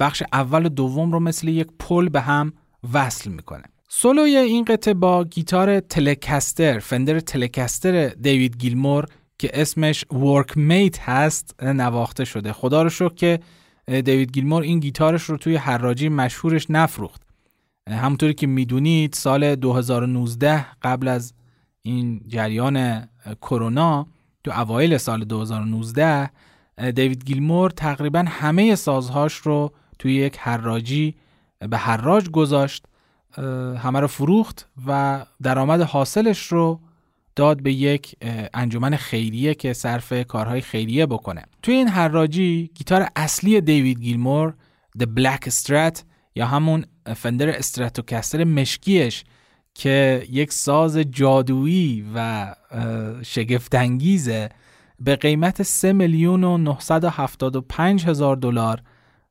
[0.00, 2.52] بخش اول و دوم رو مثل یک پل به هم
[2.92, 3.62] وصل می‌کنه.
[3.88, 9.06] سولوی این قطعه با گیتار تلکستر فندر تلکستر دیوید گیلمور
[9.38, 12.52] که اسمش ورک میت هست نواخته شده.
[12.52, 13.40] خدا رو شکر که
[13.86, 17.22] دیوید گیلمور این گیتارش رو توی حراجی مشهورش نفروخت.
[17.88, 21.34] همونطوری که می‌دونید سال 2019 قبل از
[21.82, 23.08] این جریان
[23.40, 24.06] کرونا
[24.48, 26.30] تو اوایل سال 2019
[26.94, 31.14] دیوید گیلمور تقریبا همه سازهاش رو توی یک حراجی
[31.58, 32.84] به حراج گذاشت
[33.78, 36.80] همه رو فروخت و درآمد حاصلش رو
[37.36, 38.16] داد به یک
[38.54, 41.44] انجمن خیریه که صرف کارهای خیریه بکنه.
[41.62, 44.54] توی این حراجی گیتار اصلی دیوید گیلمور
[44.98, 45.98] The Black Strat
[46.34, 46.84] یا همون
[47.16, 49.24] فندر استراتوکستر مشکیش
[49.78, 52.46] که یک ساز جادویی و
[53.22, 54.48] شگفتانگیزه
[55.00, 58.82] به قیمت 3 میلیون و 975 هزار دلار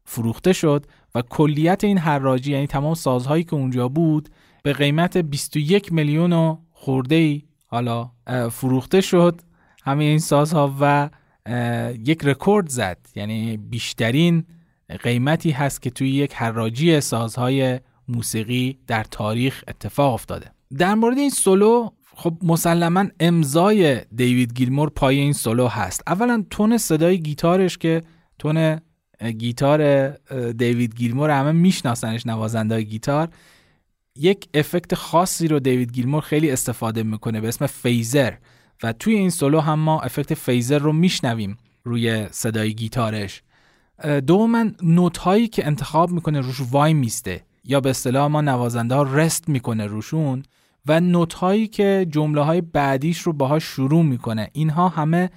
[0.04, 4.30] فروخته شد و کلیت این حراجی یعنی تمام سازهایی که اونجا بود
[4.64, 8.12] به قیمت 21 میلیون و خورده ای حالا
[8.52, 9.42] فروخته شد
[9.84, 11.10] همه این سازها و
[12.06, 12.98] یک رکورد زد.
[13.16, 14.44] یعنی بیشترین
[15.04, 20.52] قیمتی هست که توی یک حراجی سازهای موسیقی در تاریخ اتفاق افتاده.
[20.78, 26.04] در مورد این سولو خب مسلما امضای دیوید گیلمور پای این سولو هست.
[26.08, 28.04] اولا tone صدای گیتارش که
[28.40, 28.80] tone
[29.38, 30.10] گیتار
[30.52, 33.30] دیوید گیلمور همه میشناسنش نوازنده گیتار.
[34.16, 38.34] یک effect خاصی رو دیوید گیلمور خیلی استفاده می‌کنه به اسم phaser
[38.84, 43.42] و توی این سولو هم ما effect phaser رو میشنویم روی صدای گیتارش.
[44.28, 47.44] دوما نوت هایی که انتخاب می‌کنه روش وای میسته.
[47.68, 50.44] یا به اصطلاح ما نوازنده ها rest می‌کنه روشون
[50.86, 54.50] و نوت هایی که جمله های بعدیش رو باها شروع می‌کنه.
[54.54, 55.30] اینها همه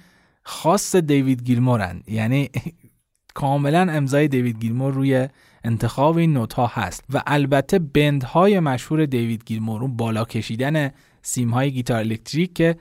[0.43, 2.03] خاص دیوید گیلمورن.
[2.07, 2.49] یعنی
[3.33, 5.27] کاملا امضای دیوید گیلمور روی
[5.63, 7.03] انتخاب این نوت ها هست.
[7.13, 10.91] و البته بند های مشهور دیوید گیلمور اون بالا کشیدن
[11.21, 12.75] سیم های گیتار الکتریک که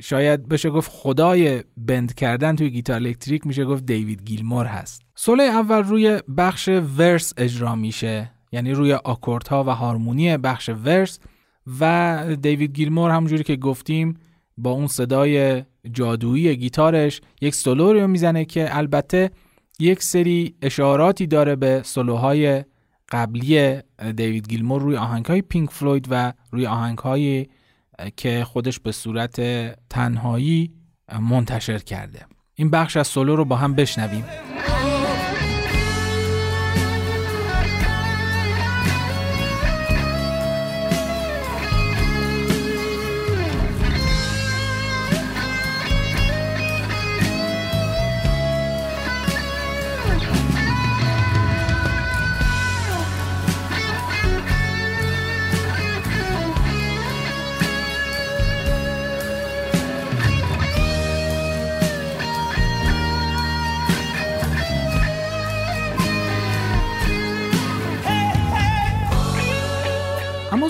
[0.00, 5.02] شاید بشه گفت خدای بند کردن توی گیتار الکتریک میشه گفت دیوید گیلمور هست.
[5.14, 8.30] سوله اول روی بخش ورس اجرا میشه.
[8.52, 8.98] یعنی روی
[9.50, 11.18] ها و هارمونی بخش ورس
[11.80, 14.18] و دیوید گیلمور همونجوری که گفتیم
[14.58, 19.30] با اون صدای جادویی گیتارش یک سولو رو می‌زنه که البته
[19.78, 22.64] یک سری اشاراتی داره به سولوهای
[23.08, 23.80] قبلی
[24.16, 27.46] دیوید گیلمور روی های پینک فلوید و روی های
[28.16, 29.40] که خودش به صورت
[29.90, 30.72] تنهایی
[31.20, 32.26] منتشر کرده.
[32.54, 34.24] این بخش از سولو رو با هم بشنویم.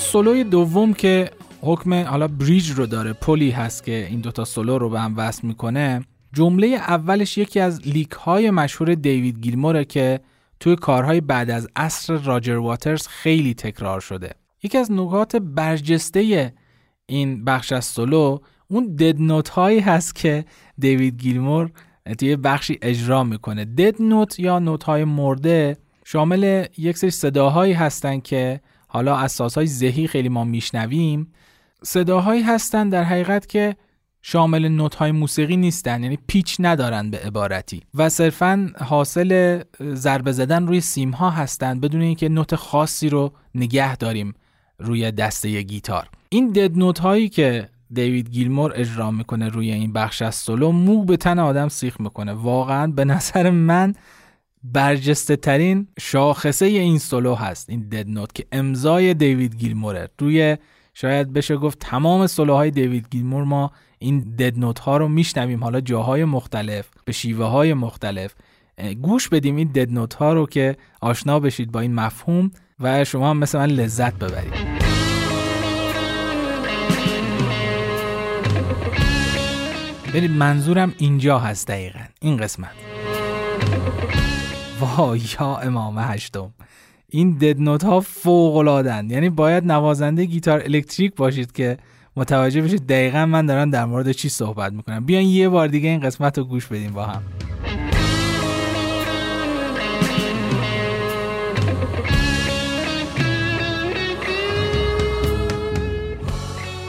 [0.01, 4.91] سولوی دوم که حکم حالا bridge رو داره پلی هست که این دوتا سولو رو
[4.91, 10.21] به هم وصل می‌کنه جمله اولش یکی از lick های مشهور دیوید گیلموره که
[10.61, 14.31] توی کارهای بعد از عصر راجر واترز خیلی تکرار شده.
[14.63, 16.53] یکی از نکات برجسته
[17.07, 20.45] این بخش از سولو اون dead note هایی هست که
[20.79, 21.71] دیوید گیلمور
[22.19, 23.65] توی بخشی اجرا می‌کنه.
[23.65, 28.61] dead note یا نوت های مرده شامل یک سری صداهایی هستن که
[28.93, 31.33] حالا از سازهای ذهی خیلی ما میشنویم
[31.83, 33.77] صداهایی هستن در حقیقت که
[34.23, 37.83] شامل نوت های موسیقی نیستن یعنی پیچ ندارن به عبارتی.
[37.95, 43.97] و صرفا حاصل ضربه زدن روی سیم ها هستن بدون اینکه نوت خاصی رو نگه
[43.97, 44.35] داریم
[44.79, 46.09] روی دسته گیتار.
[46.29, 51.05] این دد نوت هایی که دیوید گیلمور اجرا می‌کنه روی این بخش از سولو مو
[51.05, 52.33] به تن آدم سیخ می‌کنه.
[52.33, 53.95] واقعا به نظر من
[54.65, 60.57] برجسته ترین شاخصه این سولو هست این دد نوت که امضای دیوید گیلموره روی
[60.95, 65.65] شاید بشه گفت تمام سولوهای دیوید گیلمور ما این دد نوت ها رو میشنویم.
[65.65, 68.35] حالا جاهای مختلف به شیوه های مختلف
[69.03, 73.31] گوش بدیم این دد نوت ها رو که آشنا بشید با این مفهوم و شما
[73.31, 74.81] هم مثل من لذت ببرید.
[80.15, 82.01] برید منظورم اینجا هست دقیقا.
[82.21, 82.71] این قسمت.
[84.81, 86.51] وای یا امام هشتم.
[87.09, 91.79] این دد نوت ها فوق العادن یعنی باید نوازنده گیتار الکتریک باشید که
[92.17, 95.05] متوجه بشید دقیقا من دارم در مورد چی صحبت می‌کنم.
[95.05, 97.23] بیاین یه بار دیگه این قسمت رو گوش بدیم با هم.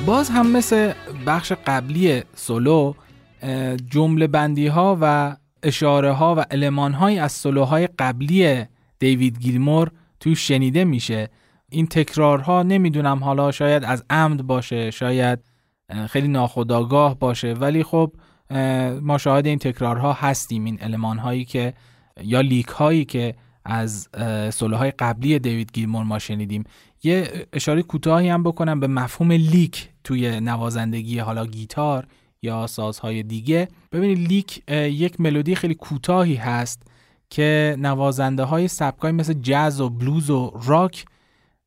[0.05, 0.93] باز هم مثل
[1.27, 2.93] بخش قبلی سولو
[3.89, 8.65] جمله بندی ها و اشاره ها و علمان های از سولوهای قبلی
[8.99, 11.29] دیوید گیلمور توی شنیده میشه.
[11.69, 15.39] این تکرارها نمی‌دونم حالا شاید از عمد باشه شاید
[16.09, 18.13] خیلی ناخودآگاه باشه ولی خب
[19.01, 20.65] ما شاهد این تکرارها هستیم.
[20.65, 21.73] این علمان هایی که
[22.23, 24.09] یا لیک هایی که از
[24.53, 26.63] سولوهای قبلی دیوید گیلمور ما شنیدیم.
[27.03, 32.07] یه اشاره کوتاهی هم بکنم به مفهوم lick توی نوازندگی حالا گیتار.
[32.43, 33.67] یا سازهای دیگه.
[33.91, 36.83] ببینید lick یک ملودی خیلی کوتاهی هست
[37.29, 41.05] که نوازنده های سبکای مثل جاز و بلوز و راک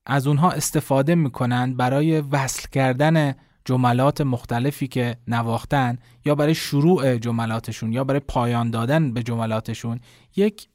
[0.07, 3.35] از اونها استفاده می‌کنن برای وصل کردن
[3.65, 10.01] جملات مختلفی که نواختن یا برای شروع جملاتشون یا برای پایان دادن به جملاتشون.
[10.37, 10.69] یک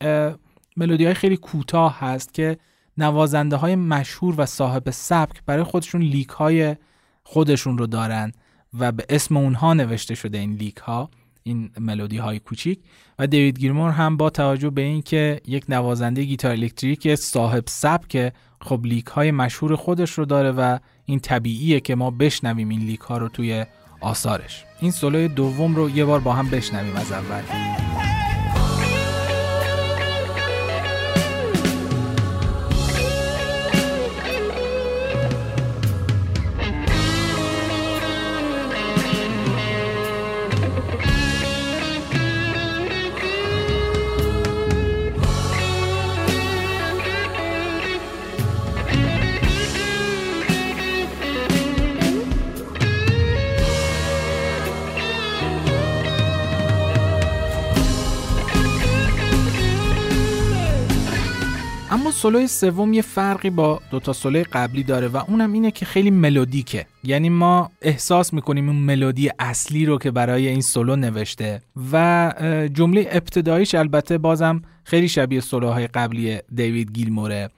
[0.77, 2.57] ملودی های خیلی کوتاه هست که
[2.97, 6.75] نوازنده های مشهور و صاحب سبک برای خودشون lick های
[7.23, 8.31] خودشون رو دارن.
[8.79, 11.09] و به اسم اونها نوشته شده این lick ها
[11.43, 12.79] این ملودی های کوچیک.
[13.19, 18.79] و دیوید گیلمور هم با توجه به اینکه یک نوازنده گیتار الکتریک صاحب سبک خب
[18.83, 23.17] lick های مشهور خودش رو داره و این طبیعیه که ما بشنویم این lick ها
[23.17, 23.65] رو توی
[24.01, 24.65] آثارش.
[24.81, 27.88] این سولوی دوم رو یه بار با هم بشنویم از اول.
[62.21, 66.85] سولوی سوم یه فرقی با دوتا سولوی قبلی داره و اونم اینه که خیلی ملودیکه.
[67.03, 71.61] یعنی ما احساس می‌کنیم اون ملودی اصلی رو که برای این سولو نوشته
[71.91, 72.33] و
[72.73, 77.49] جمله ابتداییش البته بازم خیلی شبیه سولوهای قبلی دیوید گیلموره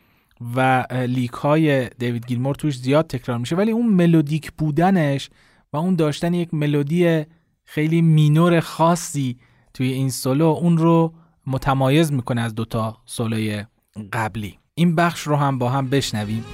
[0.56, 3.56] و lick های دیوید گیلمور توش زیاد تکرار میشه.
[3.56, 5.30] ولی اون ملودیک بودنش
[5.74, 7.24] و اون داشتن یک ملودی
[7.64, 9.38] خیلی مینور خاصی
[9.74, 11.14] توی این سولو اون رو
[11.48, 13.64] متمایز می‌کنه از دوتا سولوی
[14.14, 14.60] قبلی.
[14.74, 16.46] این بخش رو هم با هم بشنویم.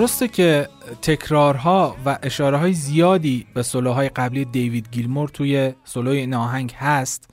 [0.00, 0.68] درسته که
[1.02, 6.34] تکرارها و اشاره های زیادی به سولوهای قبلی دیوید گیلمور توی سولوی این
[6.78, 7.30] هست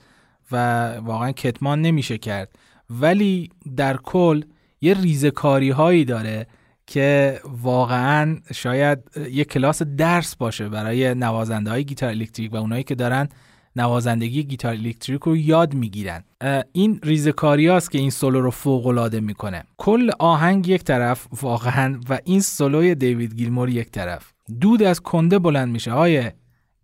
[0.52, 2.48] و واقعا کتمان نمیشه کرد.
[2.90, 4.42] ولی در کل
[4.80, 6.46] یه ریزکاری هایی داره
[6.86, 8.98] که واقعا شاید
[9.30, 13.28] یه کلاس درس باشه برای نوازنده های گیتار الکتریک و اونایی که دارن
[13.80, 16.24] نوازندگی گیتار الکتریک رو یاد می‌گیرن.
[16.72, 19.64] این ریزکاری است که این سولو رو فوق العاده می‌کنه.
[19.76, 24.32] کل آهنگ یک طرف واقعا و این سولوی دیوید گیلمور یک طرف.
[24.60, 25.92] دود از کنده بلند میشه.
[25.92, 26.30] های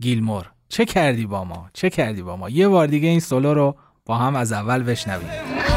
[0.01, 3.77] گیلمور چه کردی با ما؟ چه کردی با ما؟ یه بار دیگه این سولو رو
[4.07, 5.74] با هم از اول بشنویم.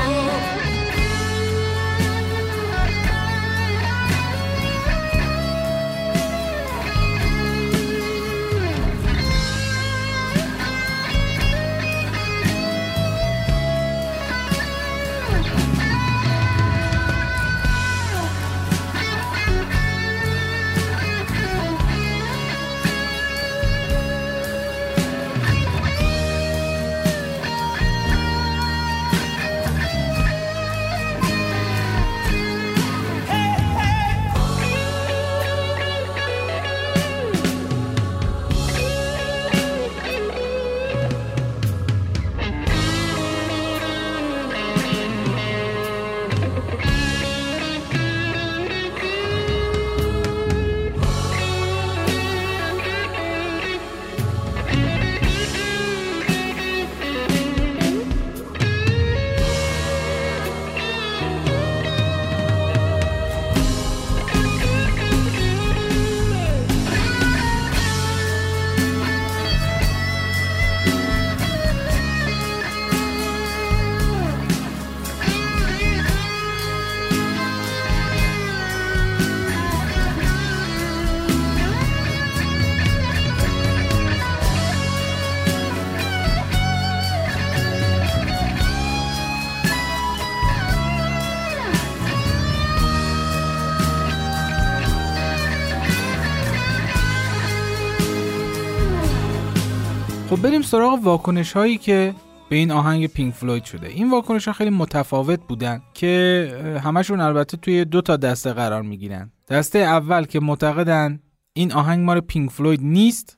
[100.38, 102.14] خب بریم سراغ واکنش هایی که
[102.50, 103.88] به این آهنگ پینک فلوید شده.
[103.88, 109.32] این واکنش ها خیلی متفاوت بودن که همشون البته توی دو تا دسته قرار می‌گیرن.
[109.50, 111.20] دسته اول که معتقدن
[111.54, 113.38] این آهنگ مال پینک فلوید نیست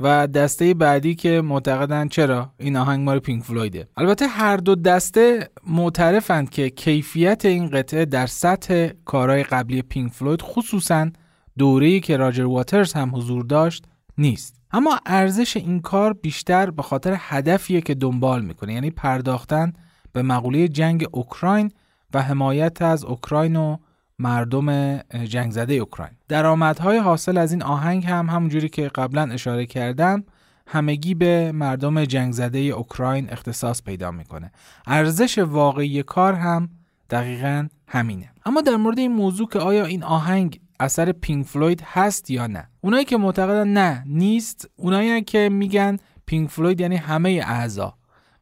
[0.00, 3.88] و دسته بعدی که معتقدن چرا این آهنگ مال پینک فلویده.
[3.96, 10.42] البته هر دو دسته معترفند که کیفیت این قطعه در سطح کارهای قبلی پینک فلوید
[10.42, 11.10] خصوصا
[11.58, 13.84] دوره‌ای که راجر واترز هم حضور داشت
[14.18, 14.57] نیست.
[14.72, 19.72] اما ارزش این کار بیشتر به خاطر هدفیه که دنبال می‌کنه یعنی پرداختن
[20.12, 21.72] به مقوله جنگ اوکراین
[22.14, 23.76] و حمایت از اوکراین و
[24.18, 26.12] مردم جنگ زده اوکراین.
[26.28, 30.24] درآمدهای حاصل از این آهنگ هم همونجوری که قبلا اشاره کردم
[30.66, 34.52] همگی به مردم جنگ زده اوکراین اختصاص پیدا می‌کنه.
[34.86, 36.68] ارزش واقعی کار هم
[37.10, 38.32] دقیقا همینه.
[38.46, 42.68] اما در مورد این موضوع که آیا این آهنگ اثر پینک فلوید هست یا نه.
[42.80, 44.70] اونایی که معتقدن نه نیست.
[44.76, 47.94] اونایی که میگن پینک فلوید یعنی همه اعضا.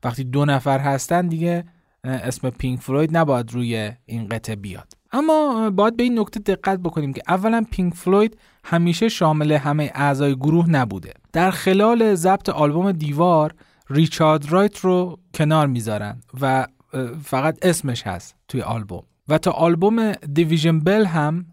[0.04, 1.64] وقتی دو نفر هستن دیگه
[2.04, 4.92] اسم پینک فلوید نباید روی این قطعه بیاد.
[5.12, 10.34] اما باید به این نکته دقت بکنیم که اولا پینک فلوید همیشه شامل همه اعضای
[10.34, 11.12] گروه نبوده.
[11.32, 13.54] در خلال ضبط آلبوم دیوار
[13.90, 16.66] ریچارد رایت رو کنار می‌ذارن و
[17.22, 19.02] فقط اسمش هست توی آلبوم.
[19.28, 21.46] و تا آلبوم Division Bell هم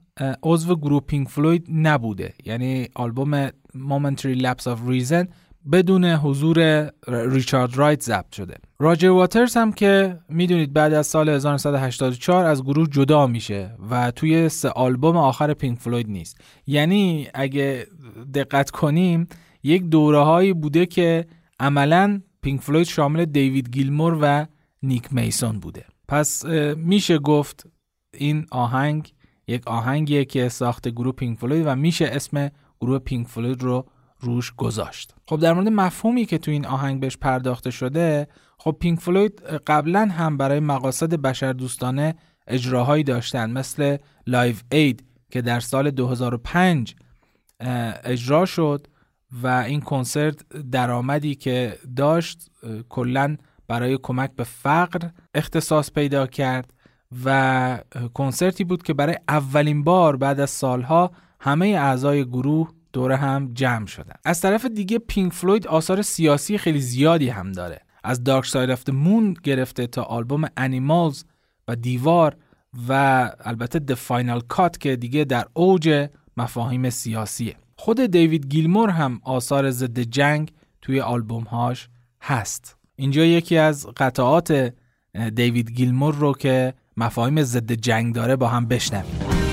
[0.43, 2.33] عضو گروه پینک فلوید نبوده.
[2.45, 5.27] یعنی آلبوم Momentary Lapse of Reason
[5.71, 8.55] بدون حضور ریچارد رایت ضبط شده.
[8.79, 14.49] راجر واترز هم که می‌دونید بعد از سال 1984 از گروه جدا میشه و توی
[14.49, 16.41] سه آلبوم آخر پینک فلوید نیست.
[16.67, 17.87] یعنی اگه
[18.33, 19.27] دقت کنیم
[19.63, 21.25] یک دوره هایی بوده که
[21.59, 24.45] عملا پینک فلوید شامل دیوید گیلمور و
[24.83, 25.85] نیک میسون بوده.
[26.07, 26.45] پس
[26.75, 27.67] میشه گفت
[28.13, 29.13] این آهنگ
[29.47, 33.85] یک آهنگیه که ساخت گروه پینک فلوید و میشه اسم گروه پینک فلوید رو
[34.19, 35.15] روش گذاشت.
[35.27, 38.27] خب در مورد مفهومی که تو این آهنگ بهش پرداخته شده
[38.57, 42.15] خب پینک فلوید قبلا هم برای مقاصد بشر دوستانه
[42.47, 46.95] اجراهایی داشتن مثل Live 8 که در سال 2005
[48.03, 48.87] اجرا شد
[49.43, 52.51] و این کنسرت درآمدی که داشت
[52.89, 53.37] کلا
[53.67, 56.72] برای کمک به فقر اختصاص پیدا کرد.
[57.25, 57.79] و
[58.13, 63.85] کنسرتی بود که برای اولین بار بعد از سالها همه اعضای گروه دور هم جمع
[63.85, 64.15] شدن.
[64.25, 67.81] از طرف دیگه پینک فلوید آثار سیاسی خیلی زیادی هم داره.
[68.03, 71.23] از Dark Side of Moon گرفته تا آلبوم Animals
[71.67, 72.35] و دیوار
[72.89, 77.55] و البته د فاینال کات که دیگه در اوج مفاهیم سیاسیه.
[77.75, 81.89] خود دیوید گیلمور هم آثار ضد جنگ توی آلبومهاش
[82.21, 82.77] هست.
[82.95, 84.73] اینجا یکی از قطعات
[85.35, 89.43] دیوید گیلمور رو که مفاهیم ضد جنگ داره با هم بشنویم.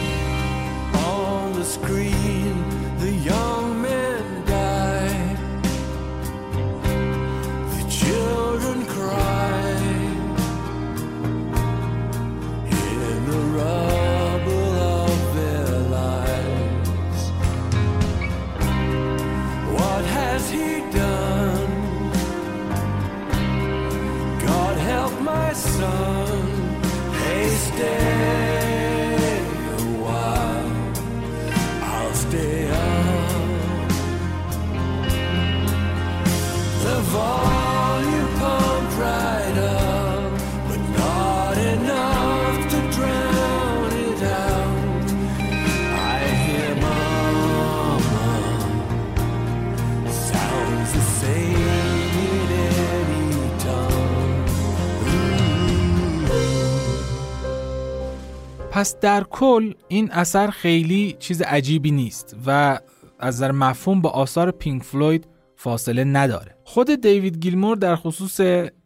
[58.70, 62.78] پس در کل این اثر خیلی چیز عجیبی نیست و
[63.18, 66.56] از نظر مفهوم با آثار پینک فلوید فاصله نداره.
[66.64, 68.40] خود دیوید گیلمور در خصوص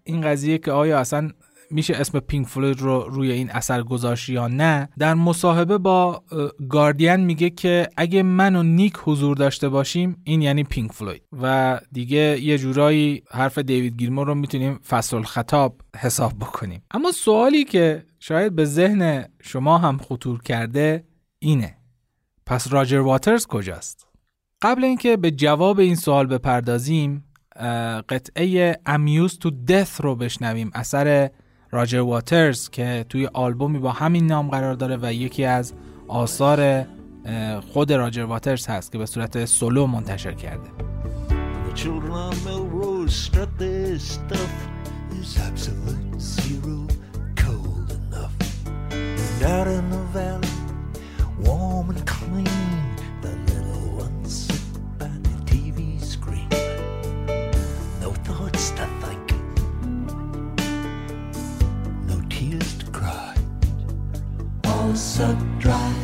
[0.05, 1.31] این قضیه که آیا اصلا
[1.71, 6.23] میشه اسم پینک فلوید رو روی این اثر گذاشت یا نه؟ در مصاحبه با
[6.69, 11.23] گاردین میگه که اگه من و نیک حضور داشته باشیم این یعنی پینک فلوید.
[11.43, 16.83] و دیگه یه جورایی حرف دیوید گیلمور رو می‌تونیم فصل الخطاب حساب بکنیم.
[16.91, 21.05] اما سوالی که شاید به ذهن شما هم خطور کرده
[21.39, 21.77] اینه.
[22.47, 24.07] پس راجر واترز کجاست؟
[24.63, 27.25] قبل اینکه به جواب این سوال بپردازیم
[28.09, 31.31] قطعه امیوز تو دث رو بشنویم اثر
[31.75, 35.73] راجر واترز که توی آلبومی با همین نام قرار داره و یکی از
[36.09, 36.85] آثار
[37.73, 40.71] خود راجر واترز هست که به صورت سولو منتشر کرده.
[64.95, 65.19] was
[65.59, 65.95] dry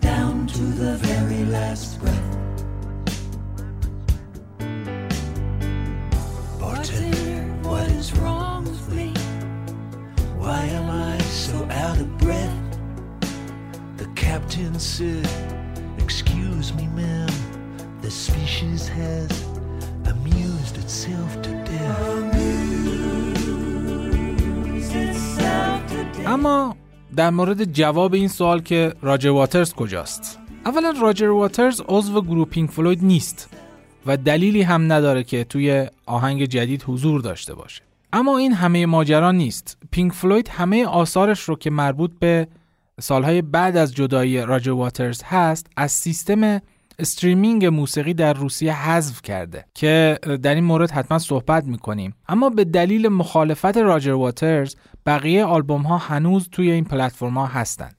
[0.00, 2.38] down to the very last breath.
[6.58, 9.12] Bartender, what is wrong with me?
[10.38, 12.78] Why am I so out of breath?
[13.98, 15.28] The captain said,
[15.98, 17.28] Excuse me, ma'am,
[18.00, 19.30] the species has
[20.06, 22.08] amused itself to death.
[22.08, 23.34] Amused
[24.96, 26.26] itself to death.
[26.26, 26.74] اما
[27.16, 32.70] در مورد جواب این سوال که راجر واترز کجاست؟ اولا راجر واترز عضو گروه پینک
[32.70, 33.48] فلوید نیست
[34.06, 37.82] و دلیلی هم نداره که توی آهنگ جدید حضور داشته باشه.
[38.12, 39.78] اما این همه ماجرا نیست.
[39.90, 42.48] پینک فلوید همه آثارش رو که مربوط به
[43.00, 46.60] سالهای بعد از جدایی راجر واترز هست از سیستم
[46.98, 52.64] streaming موسیقی در روسیه حذف کرده که در این مورد حتما صحبت می‌کنیم اما به
[52.64, 54.74] دلیل مخالفت راجر واترز
[55.06, 57.90] بقیه آلبوم ها هنوز توی این پلتفرم ها هستن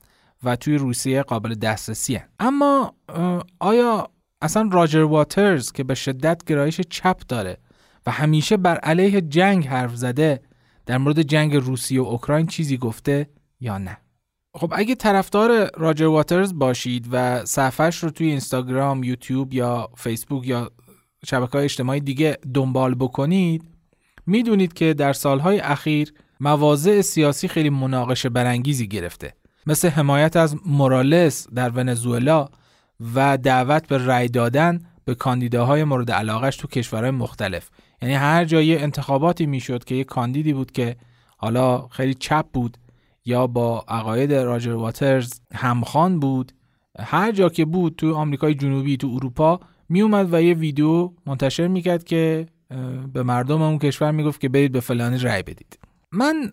[0.44, 2.28] و توی روسیه قابل دسترسی هن.
[2.40, 2.94] اما
[3.60, 4.10] آیا
[4.42, 7.58] اصلا راجر واترز که به شدت گرایش چپ داره
[8.06, 10.42] و همیشه بر علیه جنگ حرف زده
[10.86, 13.30] در مورد جنگ روسیه و اوکراین چیزی گفته
[13.60, 13.98] یا نه
[14.54, 20.72] خب اگه طرفدار راجر واترز باشید و صفحش رو توی اینستاگرام، یوتیوب یا فیسبوک یا
[21.26, 23.64] شبکه های اجتماعی دیگه دنبال بکنید
[24.26, 29.34] می‌دونید که در سالهای اخیر مواضع سیاسی خیلی مناقشه برانگیزی گرفته.
[29.66, 32.48] مثل حمایت از مورالس در ونزوئلا
[33.16, 37.70] و دعوت به رأی دادن به کاندیداهای مورد علاقش تو کشورهای مختلف.
[38.02, 40.96] یعنی هر جایی انتخاباتی می‌شد که یه کاندیدی بود که
[41.38, 42.78] حالا خیلی چپ بود
[43.26, 46.52] یا با عقاید راجر واترز همخوان بود.
[47.00, 49.60] هر جا که بود تو آمریکای جنوبی تو اروپا
[49.90, 52.46] میومد و یه ویدیو منتشر می‌کرد که
[53.14, 55.80] به مردم اون کشور می‌گفت که برید به فلانی رأی بدید.
[56.12, 56.52] من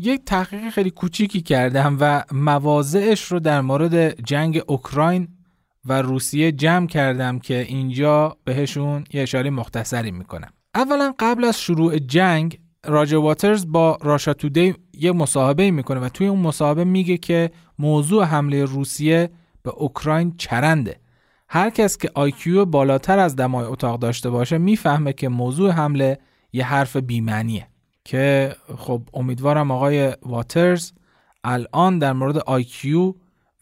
[0.00, 5.28] یک تحقیق خیلی کوچیکی کردم و مواضعش رو در مورد جنگ اوکراین
[5.84, 10.50] و روسیه جمع کردم که اینجا بهشون یه اشاره مختصری می‌کنم.
[10.74, 16.26] اولا قبل از شروع جنگ راجر واترز با راشا تودی یه مصاحبه می‌کنه و توی
[16.26, 19.30] اون مصاحبه میگه که موضوع حمله روسیه
[19.62, 21.00] به اوکراین چرنده.
[21.48, 26.18] هر کس که IQ بالاتر از دمای اتاق داشته باشه می‌فهمه که موضوع حمله
[26.52, 27.68] یه حرف بیمعنیه.
[28.04, 30.92] که خب امیدوارم آقای واترز
[31.44, 33.14] الان در مورد IQ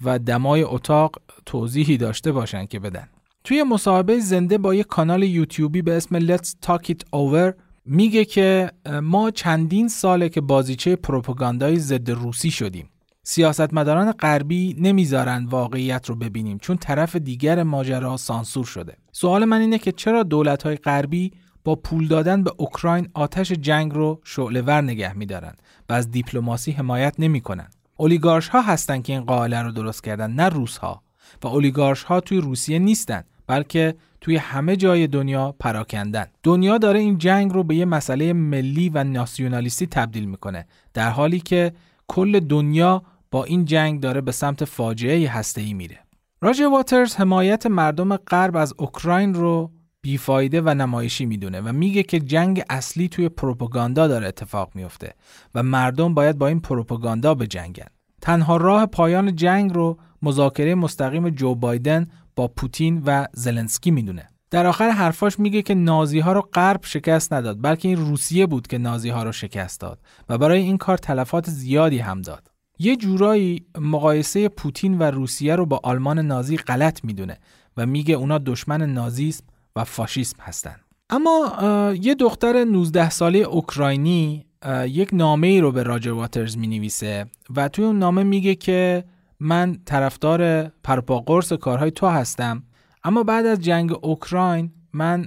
[0.04, 1.16] و دمای اتاق
[1.46, 3.08] توضیحی داشته باشن که بدن.
[3.44, 7.52] توی مصاحبه زنده با یک کانال یوتیوبی به اسم Let's Talk It Over
[7.84, 8.70] میگه که
[9.02, 12.88] ما چندین ساله که بازیچه پروپاگاندای ضد روسی شدیم.
[13.22, 18.96] سیاستمداران غربی نمی‌ذارن واقعیت رو ببینیم چون طرف دیگر ماجرا سانسور شده.
[19.12, 21.32] سوال من اینه که چرا دولت‌های غربی
[21.64, 25.54] با پول دادن به اوکراین آتش جنگ رو شعله نگه میدارن
[25.88, 30.48] و از دیپلماسی حمایت نمی‌کنن؟ اولیگارش ها هستن که این قائله رو درست کردن نه
[30.48, 31.02] روس ها
[31.42, 37.18] و اولیگارش ها توی روسیه نیستن بلکه توی همه جای دنیا پراکندن دنیا داره این
[37.18, 41.72] جنگ رو به یه مسئله ملی و ناسیونالیستی تبدیل می‌کنه در حالی که
[42.08, 45.98] کل دنیا با این جنگ داره به سمت فاجعه هسته‌ای میره
[46.40, 49.70] راجر واترز حمایت مردم غرب از اوکراین رو
[50.02, 55.14] بیفایده و نمایشی می‌دونه و میگه که جنگ اصلی توی پروپاگاندا داره اتفاق میفته
[55.54, 57.86] و مردم باید با این پروپاگاندا بجنگن.
[58.20, 62.06] تنها راه پایان جنگ رو مذاکره مستقیم جو بایدن
[62.36, 64.28] با پوتین و زلنسکی می‌دونه.
[64.50, 68.66] در آخر حرفاش میگه که نازی ها رو غرب شکست نداد بلکه این روسیه بود
[68.66, 72.50] که نازی ها رو شکست داد و برای این کار تلفات زیادی هم داد.
[72.78, 77.38] یه جورایی مقایسه پوتین و روسیه رو با آلمان نازی غلط می‌دونه
[77.76, 79.44] و میگه اونا دشمن نازیسم
[79.76, 80.80] و فاشیسم هستند.
[81.10, 84.46] اما یه دختر 19 ساله اوکراینی
[84.86, 87.26] یک نامه ای رو به راجر واترز می نویسه
[87.56, 89.04] و توی اون نامه میگه که
[89.42, 92.62] من طرفدار پرپاقرس کارهای تو هستم.
[93.04, 95.26] اما بعد از جنگ اوکراین من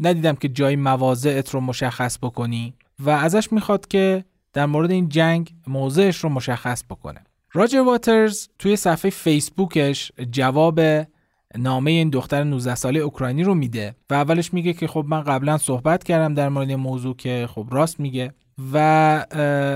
[0.00, 5.54] ندیدم که جای مواضعت رو مشخص بکنی و ازش می‌خواد که در مورد این جنگ
[5.66, 7.20] موضعش رو مشخص بکنه.
[7.52, 10.80] راجر واترز توی صفحه فیسبوکش جواب
[11.58, 15.58] نامه این دختر 19 ساله اوکراینی رو میده و اولش میگه که خب من قبلا
[15.58, 18.34] صحبت کردم در مورد موضوع که خب راست میگه.
[18.72, 19.26] و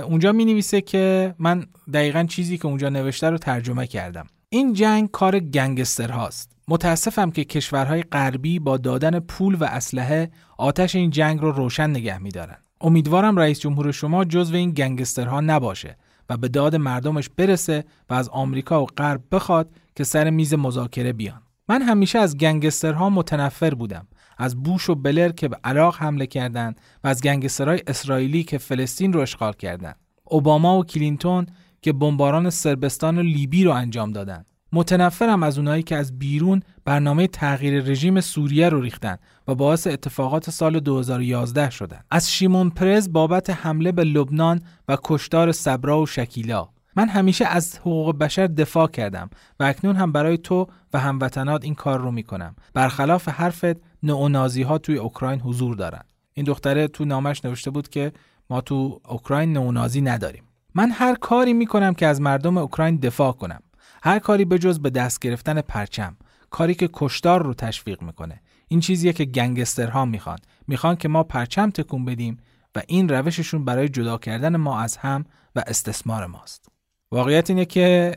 [0.09, 4.27] اونجا می نویسه که من دقیقا چیزی که اونجا نوشته رو ترجمه کردم.
[4.49, 6.57] این جنگ کار گنگستر هاست.
[6.69, 12.19] متاسفم که کشورهای غربی با دادن پول و اسلحه آتش این جنگ رو روشن نگه
[12.19, 12.57] میدارن.
[12.81, 15.97] امیدوارم رئیس جمهور شما جزو این گنگسترها نباشه
[16.29, 21.13] و به داد مردمش برسه و از آمریکا و غرب بخواد که سر میز مذاکره
[21.13, 21.43] بیان.
[21.69, 24.07] من همیشه از گنگسترها متنفر بودم.
[24.41, 29.13] از بوش و بلر که به عراق حمله کردند و از گنگسترهای اسرائیلی که فلسطین
[29.13, 31.47] رو اشغال کردند اوباما و کلینتون
[31.83, 37.27] که بمباران سربستان و لیبی رو انجام دادند متنفرم از اونایی که از بیرون برنامه
[37.27, 39.17] تغییر رژیم سوریه رو ریختن
[39.49, 42.01] و باعث اتفاقات سال 2011 شدن.
[42.11, 46.69] از شیمون پرز بابت حمله به لبنان و کشتار صبرا و شکیلا.
[46.97, 49.31] من همیشه از حقوق بشر دفاع کردم
[49.61, 54.79] و اکنون هم برای تو و هموطنات این کار رو می‌کنم برخلاف حرفت نئونازی ها
[54.79, 56.03] توی اوکراین حضور دارن.
[56.35, 58.13] این دختره تو نامش نوشته بود که
[58.51, 60.45] ما تو اوکراین نئونازی نداریم.
[60.75, 63.63] من هر کاری می‌کنم که از مردم اوکراین دفاع کنم.
[64.03, 66.17] هر کاری به جز به دست گرفتن پرچم.
[66.51, 68.41] کاری که کشتار رو تشویق می‌کنه.
[68.69, 70.39] این چیزیه که گنگسترها می‌خوان.
[70.67, 72.37] می‌خوان که ما پرچم تکون بدیم
[72.75, 75.25] و این روششون برای جدا کردن ما از هم
[75.57, 76.69] و استثمار ماست.
[77.13, 78.17] واقعیت اینه که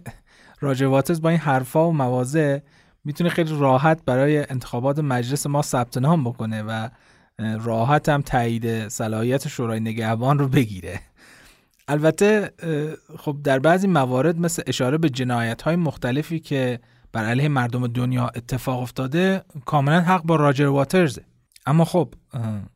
[0.60, 2.60] راجر واترز با این حرفا و مواضع
[3.04, 6.90] می‌تونه خیلی راحت برای انتخابات مجلس ما ثبت نام بکنه و
[7.40, 11.00] راحت هم تایید صلاحیت شورای نگهبان رو بگیره.
[11.88, 12.52] البته
[13.18, 16.80] خب در بعضی موارد مثل اشاره به جنایت های مختلفی که
[17.12, 21.26] بر علیه مردم دنیا اتفاق افتاده کاملا حق با راجر واترزه.
[21.66, 22.14] اما خب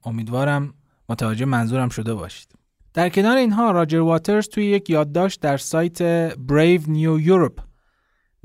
[0.03, 0.73] امیدوارم
[1.09, 2.51] متوجه منظورم شده باشید.
[2.93, 7.66] در کنار اینها راجر واترز توی یک یادداشت در سایت Brave New Europe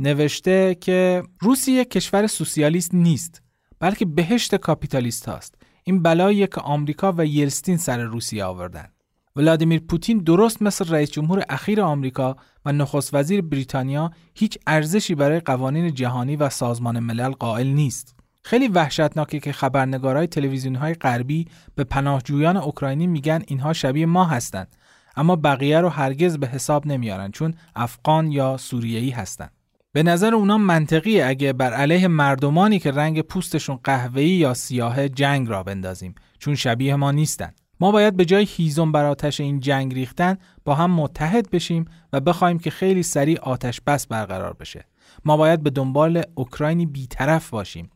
[0.02, 3.42] نوشته که روسیه کشور سوسیالیست نیست
[3.80, 5.54] بلکه بهشت کاپیتالیست هاست.
[5.84, 8.88] این بلایی که آمریکا و یلستین سر روسیه آوردن.
[9.36, 15.40] ولادیمیر پوتین درست مثل رئیس جمهور اخیر آمریکا و نخست وزیر بریتانیا هیچ ارزشی برای
[15.40, 18.16] قوانین جهانی و سازمان ملل قائل نیست.
[18.44, 24.76] خیلی وحشتناکه که خبرنگارهای تلویزیون های غربی به پناهجویان اوکراینی میگن اینها شبیه ما هستند
[25.16, 29.61] اما بقیه رو هرگز به حساب نمیارن چون افغان یا سوریه‌ای هستند
[29.94, 35.48] به نظر اونا منطقی اگه بر علیه مردمانی که رنگ پوستشون قهوه‌ای یا سیاه جنگ
[35.48, 37.52] را بندازیم چون شبیه ما نیستن.
[37.80, 42.20] ما باید به جای هیزم بر آتش این جنگ ریختن با هم متحد بشیم و
[42.20, 44.84] بخوایم که خیلی سریع آتش بس برقرار بشه.
[45.24, 47.90] ما باید به دنبال اوکراینی بیطرف باشیم.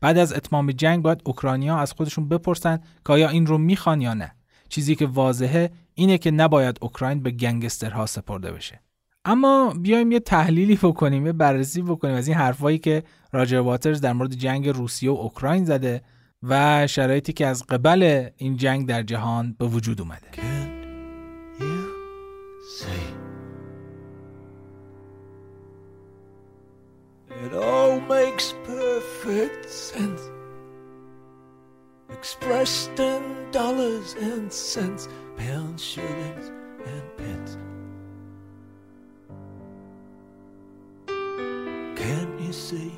[0.00, 4.14] بعد از اتمام جنگ باید اوکراینیا از خودشون بپرسن که آیا این رو می‌خوان یا
[4.14, 4.34] نه.
[4.68, 8.80] چیزی که واضحه اینه که نباید اوکراین به گنگسترها سپرده بشه.
[9.24, 13.02] اما بیایم یه تحلیلی بکنیم یه بررسی بکنیم از این حرفایی که
[13.32, 16.02] راجر واترز در مورد جنگ روسیه و اوکراین زده
[16.42, 20.28] و شرایطی که از قبل این جنگ در جهان به وجود اومده
[27.46, 30.22] It all makes perfect sense.
[32.10, 36.46] expressed in dollars and cents, pounds, shillings,
[36.86, 37.56] and pence.
[42.54, 42.92] See?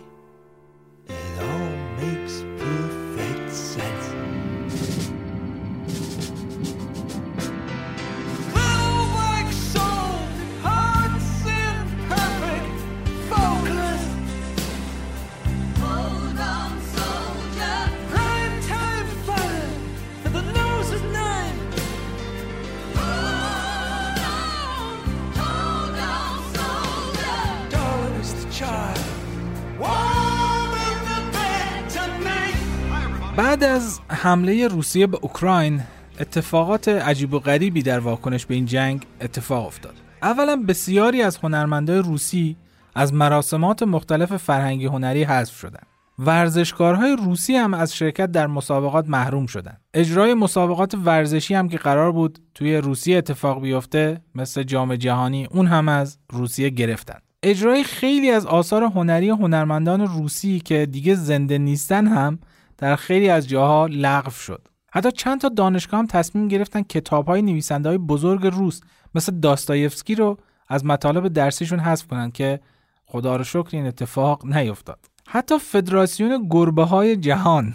[34.27, 35.81] حمله روسیه به اوکراین
[36.21, 39.95] اتفاقات عجیب و غریبی در واکنش به این جنگ اتفاق افتاد.
[40.23, 42.57] اولا بسیاری از هنرمندای روسی
[42.95, 45.87] از مراسمات مختلف فرهنگی هنری حذف شدند.
[46.19, 49.81] ورزشکارهای روسی هم از شرکت در مسابقات محروم شدند.
[49.95, 55.67] اجرای مسابقات ورزشی هم که قرار بود توی روسیه اتفاق بیفته مثل جام جهانی اون
[55.67, 57.19] هم از روسیه گرفتن.
[57.43, 62.39] اجرای خیلی از آثار هنری هنرمندان روسی که دیگه زنده نیستن هم
[62.79, 64.69] در خیلی از جاها لغو شد.
[64.93, 68.81] حتی چند تا دانشگاه هم تصمیم گرفتن کتاب های نویسنده های بزرگ روس
[69.15, 72.61] مثل داستایفسکی رو از مطالب درسیشون حذف کنن که
[73.07, 74.99] خدا رو شکر این اتفاق نیفتاد.
[75.27, 77.75] حتی فدراسیون گربه های جهان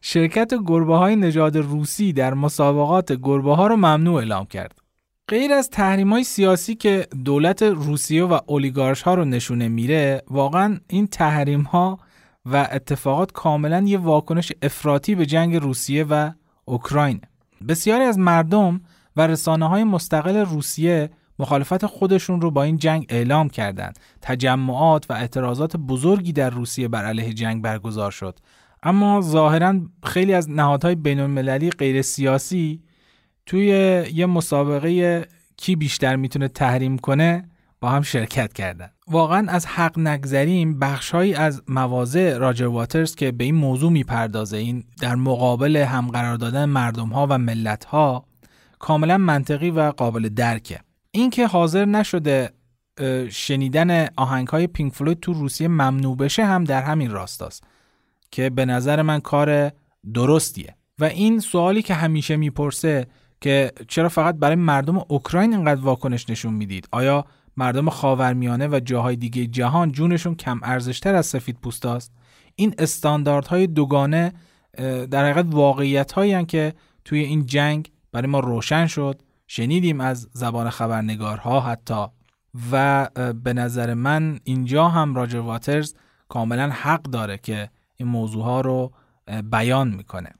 [0.00, 4.78] شرکت گربه های نژاد روسی در مسابقات گربه ها رو ممنوع اعلام کرد.
[5.28, 10.78] غیر از تحریم های سیاسی که دولت روسیه و اولیگارش ها رو نشونه میره واقعا
[10.88, 11.98] این تحریم ها
[12.46, 16.30] و اتفاقات کاملا یه واکنش افراطی به جنگ روسیه و
[16.64, 17.20] اوکراین
[17.68, 18.80] بسیاری از مردم
[19.16, 23.98] و رسانه های مستقل روسیه مخالفت خودشون رو با این جنگ اعلام کردند.
[24.22, 28.38] تجمعات و اعتراضات بزرگی در روسیه بر علیه جنگ برگزار شد.
[28.82, 32.82] اما ظاهرا خیلی از نهادهای بین المللی غیر سیاسی
[33.46, 33.66] توی
[34.14, 35.26] یه مسابقه
[35.56, 37.48] کی بیشتر می‌تونه تحریم کنه
[37.80, 38.90] با هم شرکت کردن.
[39.06, 44.84] واقعا از حق نگذریم بخشهایی از مواضع راجر واترز که به این موضوع می‌پردازه این
[45.00, 48.24] در مقابل هم قرار دادن مردم ها و ملت ها
[48.78, 50.80] کاملا منطقی و قابل درکه.
[51.10, 52.50] اینکه حاضر نشده
[53.30, 57.64] شنیدن آهنگ های پینک فلوید تو روسیه ممنوع بشه هم در همین راستاست
[58.30, 59.72] که به نظر من کار
[60.14, 63.06] درستیه و این سوالی که همیشه می‌پرسه
[63.40, 67.24] که چرا فقط برای مردم اوکراین اینقدر واکنش نشون می‌دید آیا
[67.56, 72.12] مردم خاورمیانه و جاهای دیگه جهان جونشون کم ارزشتر از سفید پوستاست.
[72.54, 74.32] این استانداردهای دوگانه
[75.10, 76.74] در حقیقت واقعیت هایی که
[77.04, 82.06] توی این جنگ برای ما روشن شد شنیدیم از زبان خبرنگارها حتی.
[82.72, 83.08] و
[83.44, 85.94] به نظر من اینجا هم راجر واترز
[86.28, 88.92] کاملا حق داره که این موضوع ها رو
[89.50, 90.30] بیان می‌کنه.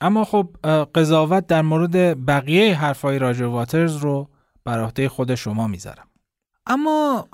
[0.00, 0.56] اما خب
[0.94, 4.30] قضاوت در مورد بقیه حرفای راجر واترز رو
[4.64, 6.06] بر عهده خود شما می‌ذارم.
[6.66, 7.28] اما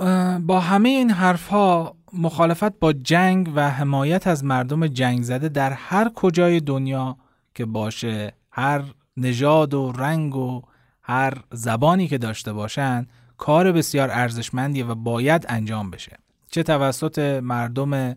[0.47, 6.09] با همه این حرفها مخالفت با جنگ و حمایت از مردم جنگ زده در هر
[6.15, 7.17] کجای دنیا
[7.55, 8.85] که باشه هر
[9.17, 10.63] نژاد و رنگ و
[11.03, 13.07] هر زبانی که داشته باشن
[13.37, 16.17] کار بسیار ارزشمندیه و باید انجام بشه.
[16.51, 18.17] چه توسط مردم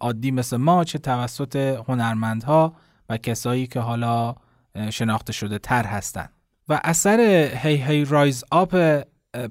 [0.00, 1.56] عادی مثل ما چه توسط
[1.88, 2.74] هنرمندها
[3.08, 4.34] و کسایی که حالا
[4.90, 6.28] شناخته شده تر هستن.
[6.68, 7.20] و اثر
[7.54, 8.76] Hey Hey Rise Up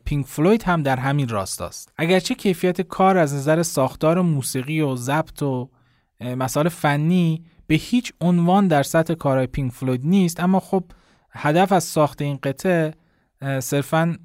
[0.05, 1.93] پینک فلوید هم در همین راستاست.
[1.97, 5.69] اگرچه کیفیت کار از نظر ساختار موسیقی و ضبط و
[6.21, 10.83] مسائل فنی به هیچ عنوان در سطح کارهای پینک فلوید نیست اما خب
[11.31, 12.93] هدف از ساخت این قطعه
[13.59, 14.17] صرفا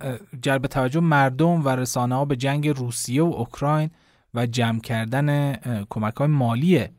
[0.43, 3.91] جلب توجه مردم و رسانه ها به جنگ روسیه و اوکراین
[4.35, 5.57] و جمع کردن
[5.91, 6.93] کمک های مالیه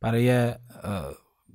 [0.00, 0.54] برای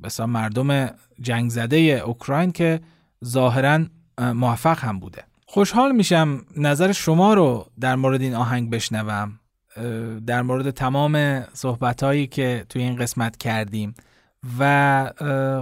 [0.03, 0.89] مثلا مردم
[1.21, 2.81] جنگ زده اوکراین که
[3.25, 3.85] ظاهرا
[4.17, 5.23] اه، موفق هم بوده.
[5.45, 9.39] خوشحال میشم نظر شما رو در مورد این آهنگ بشنوم.
[10.27, 13.93] در مورد تمام صحبت هایی که توی این قسمت کردیم.
[14.59, 15.11] و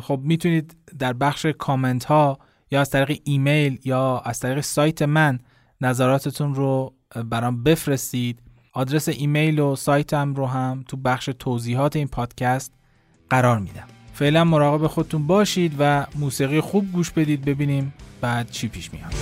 [0.04, 2.40] خب می‌تونید در بخش کامنت ها
[2.72, 5.40] یا از طریق ایمیل یا از طریق سایت من
[5.82, 6.94] نظراتتون رو
[7.26, 8.40] برام بفرستید.
[8.74, 12.74] آدرس ایمیل و سایتم رو هم تو بخش توضیحات این پادکست
[13.30, 13.88] قرار میدم.
[14.14, 19.14] فعلا مراقب خودتون باشید و موسیقی خوب گوش بدید ببینیم بعد چی پیش میاد.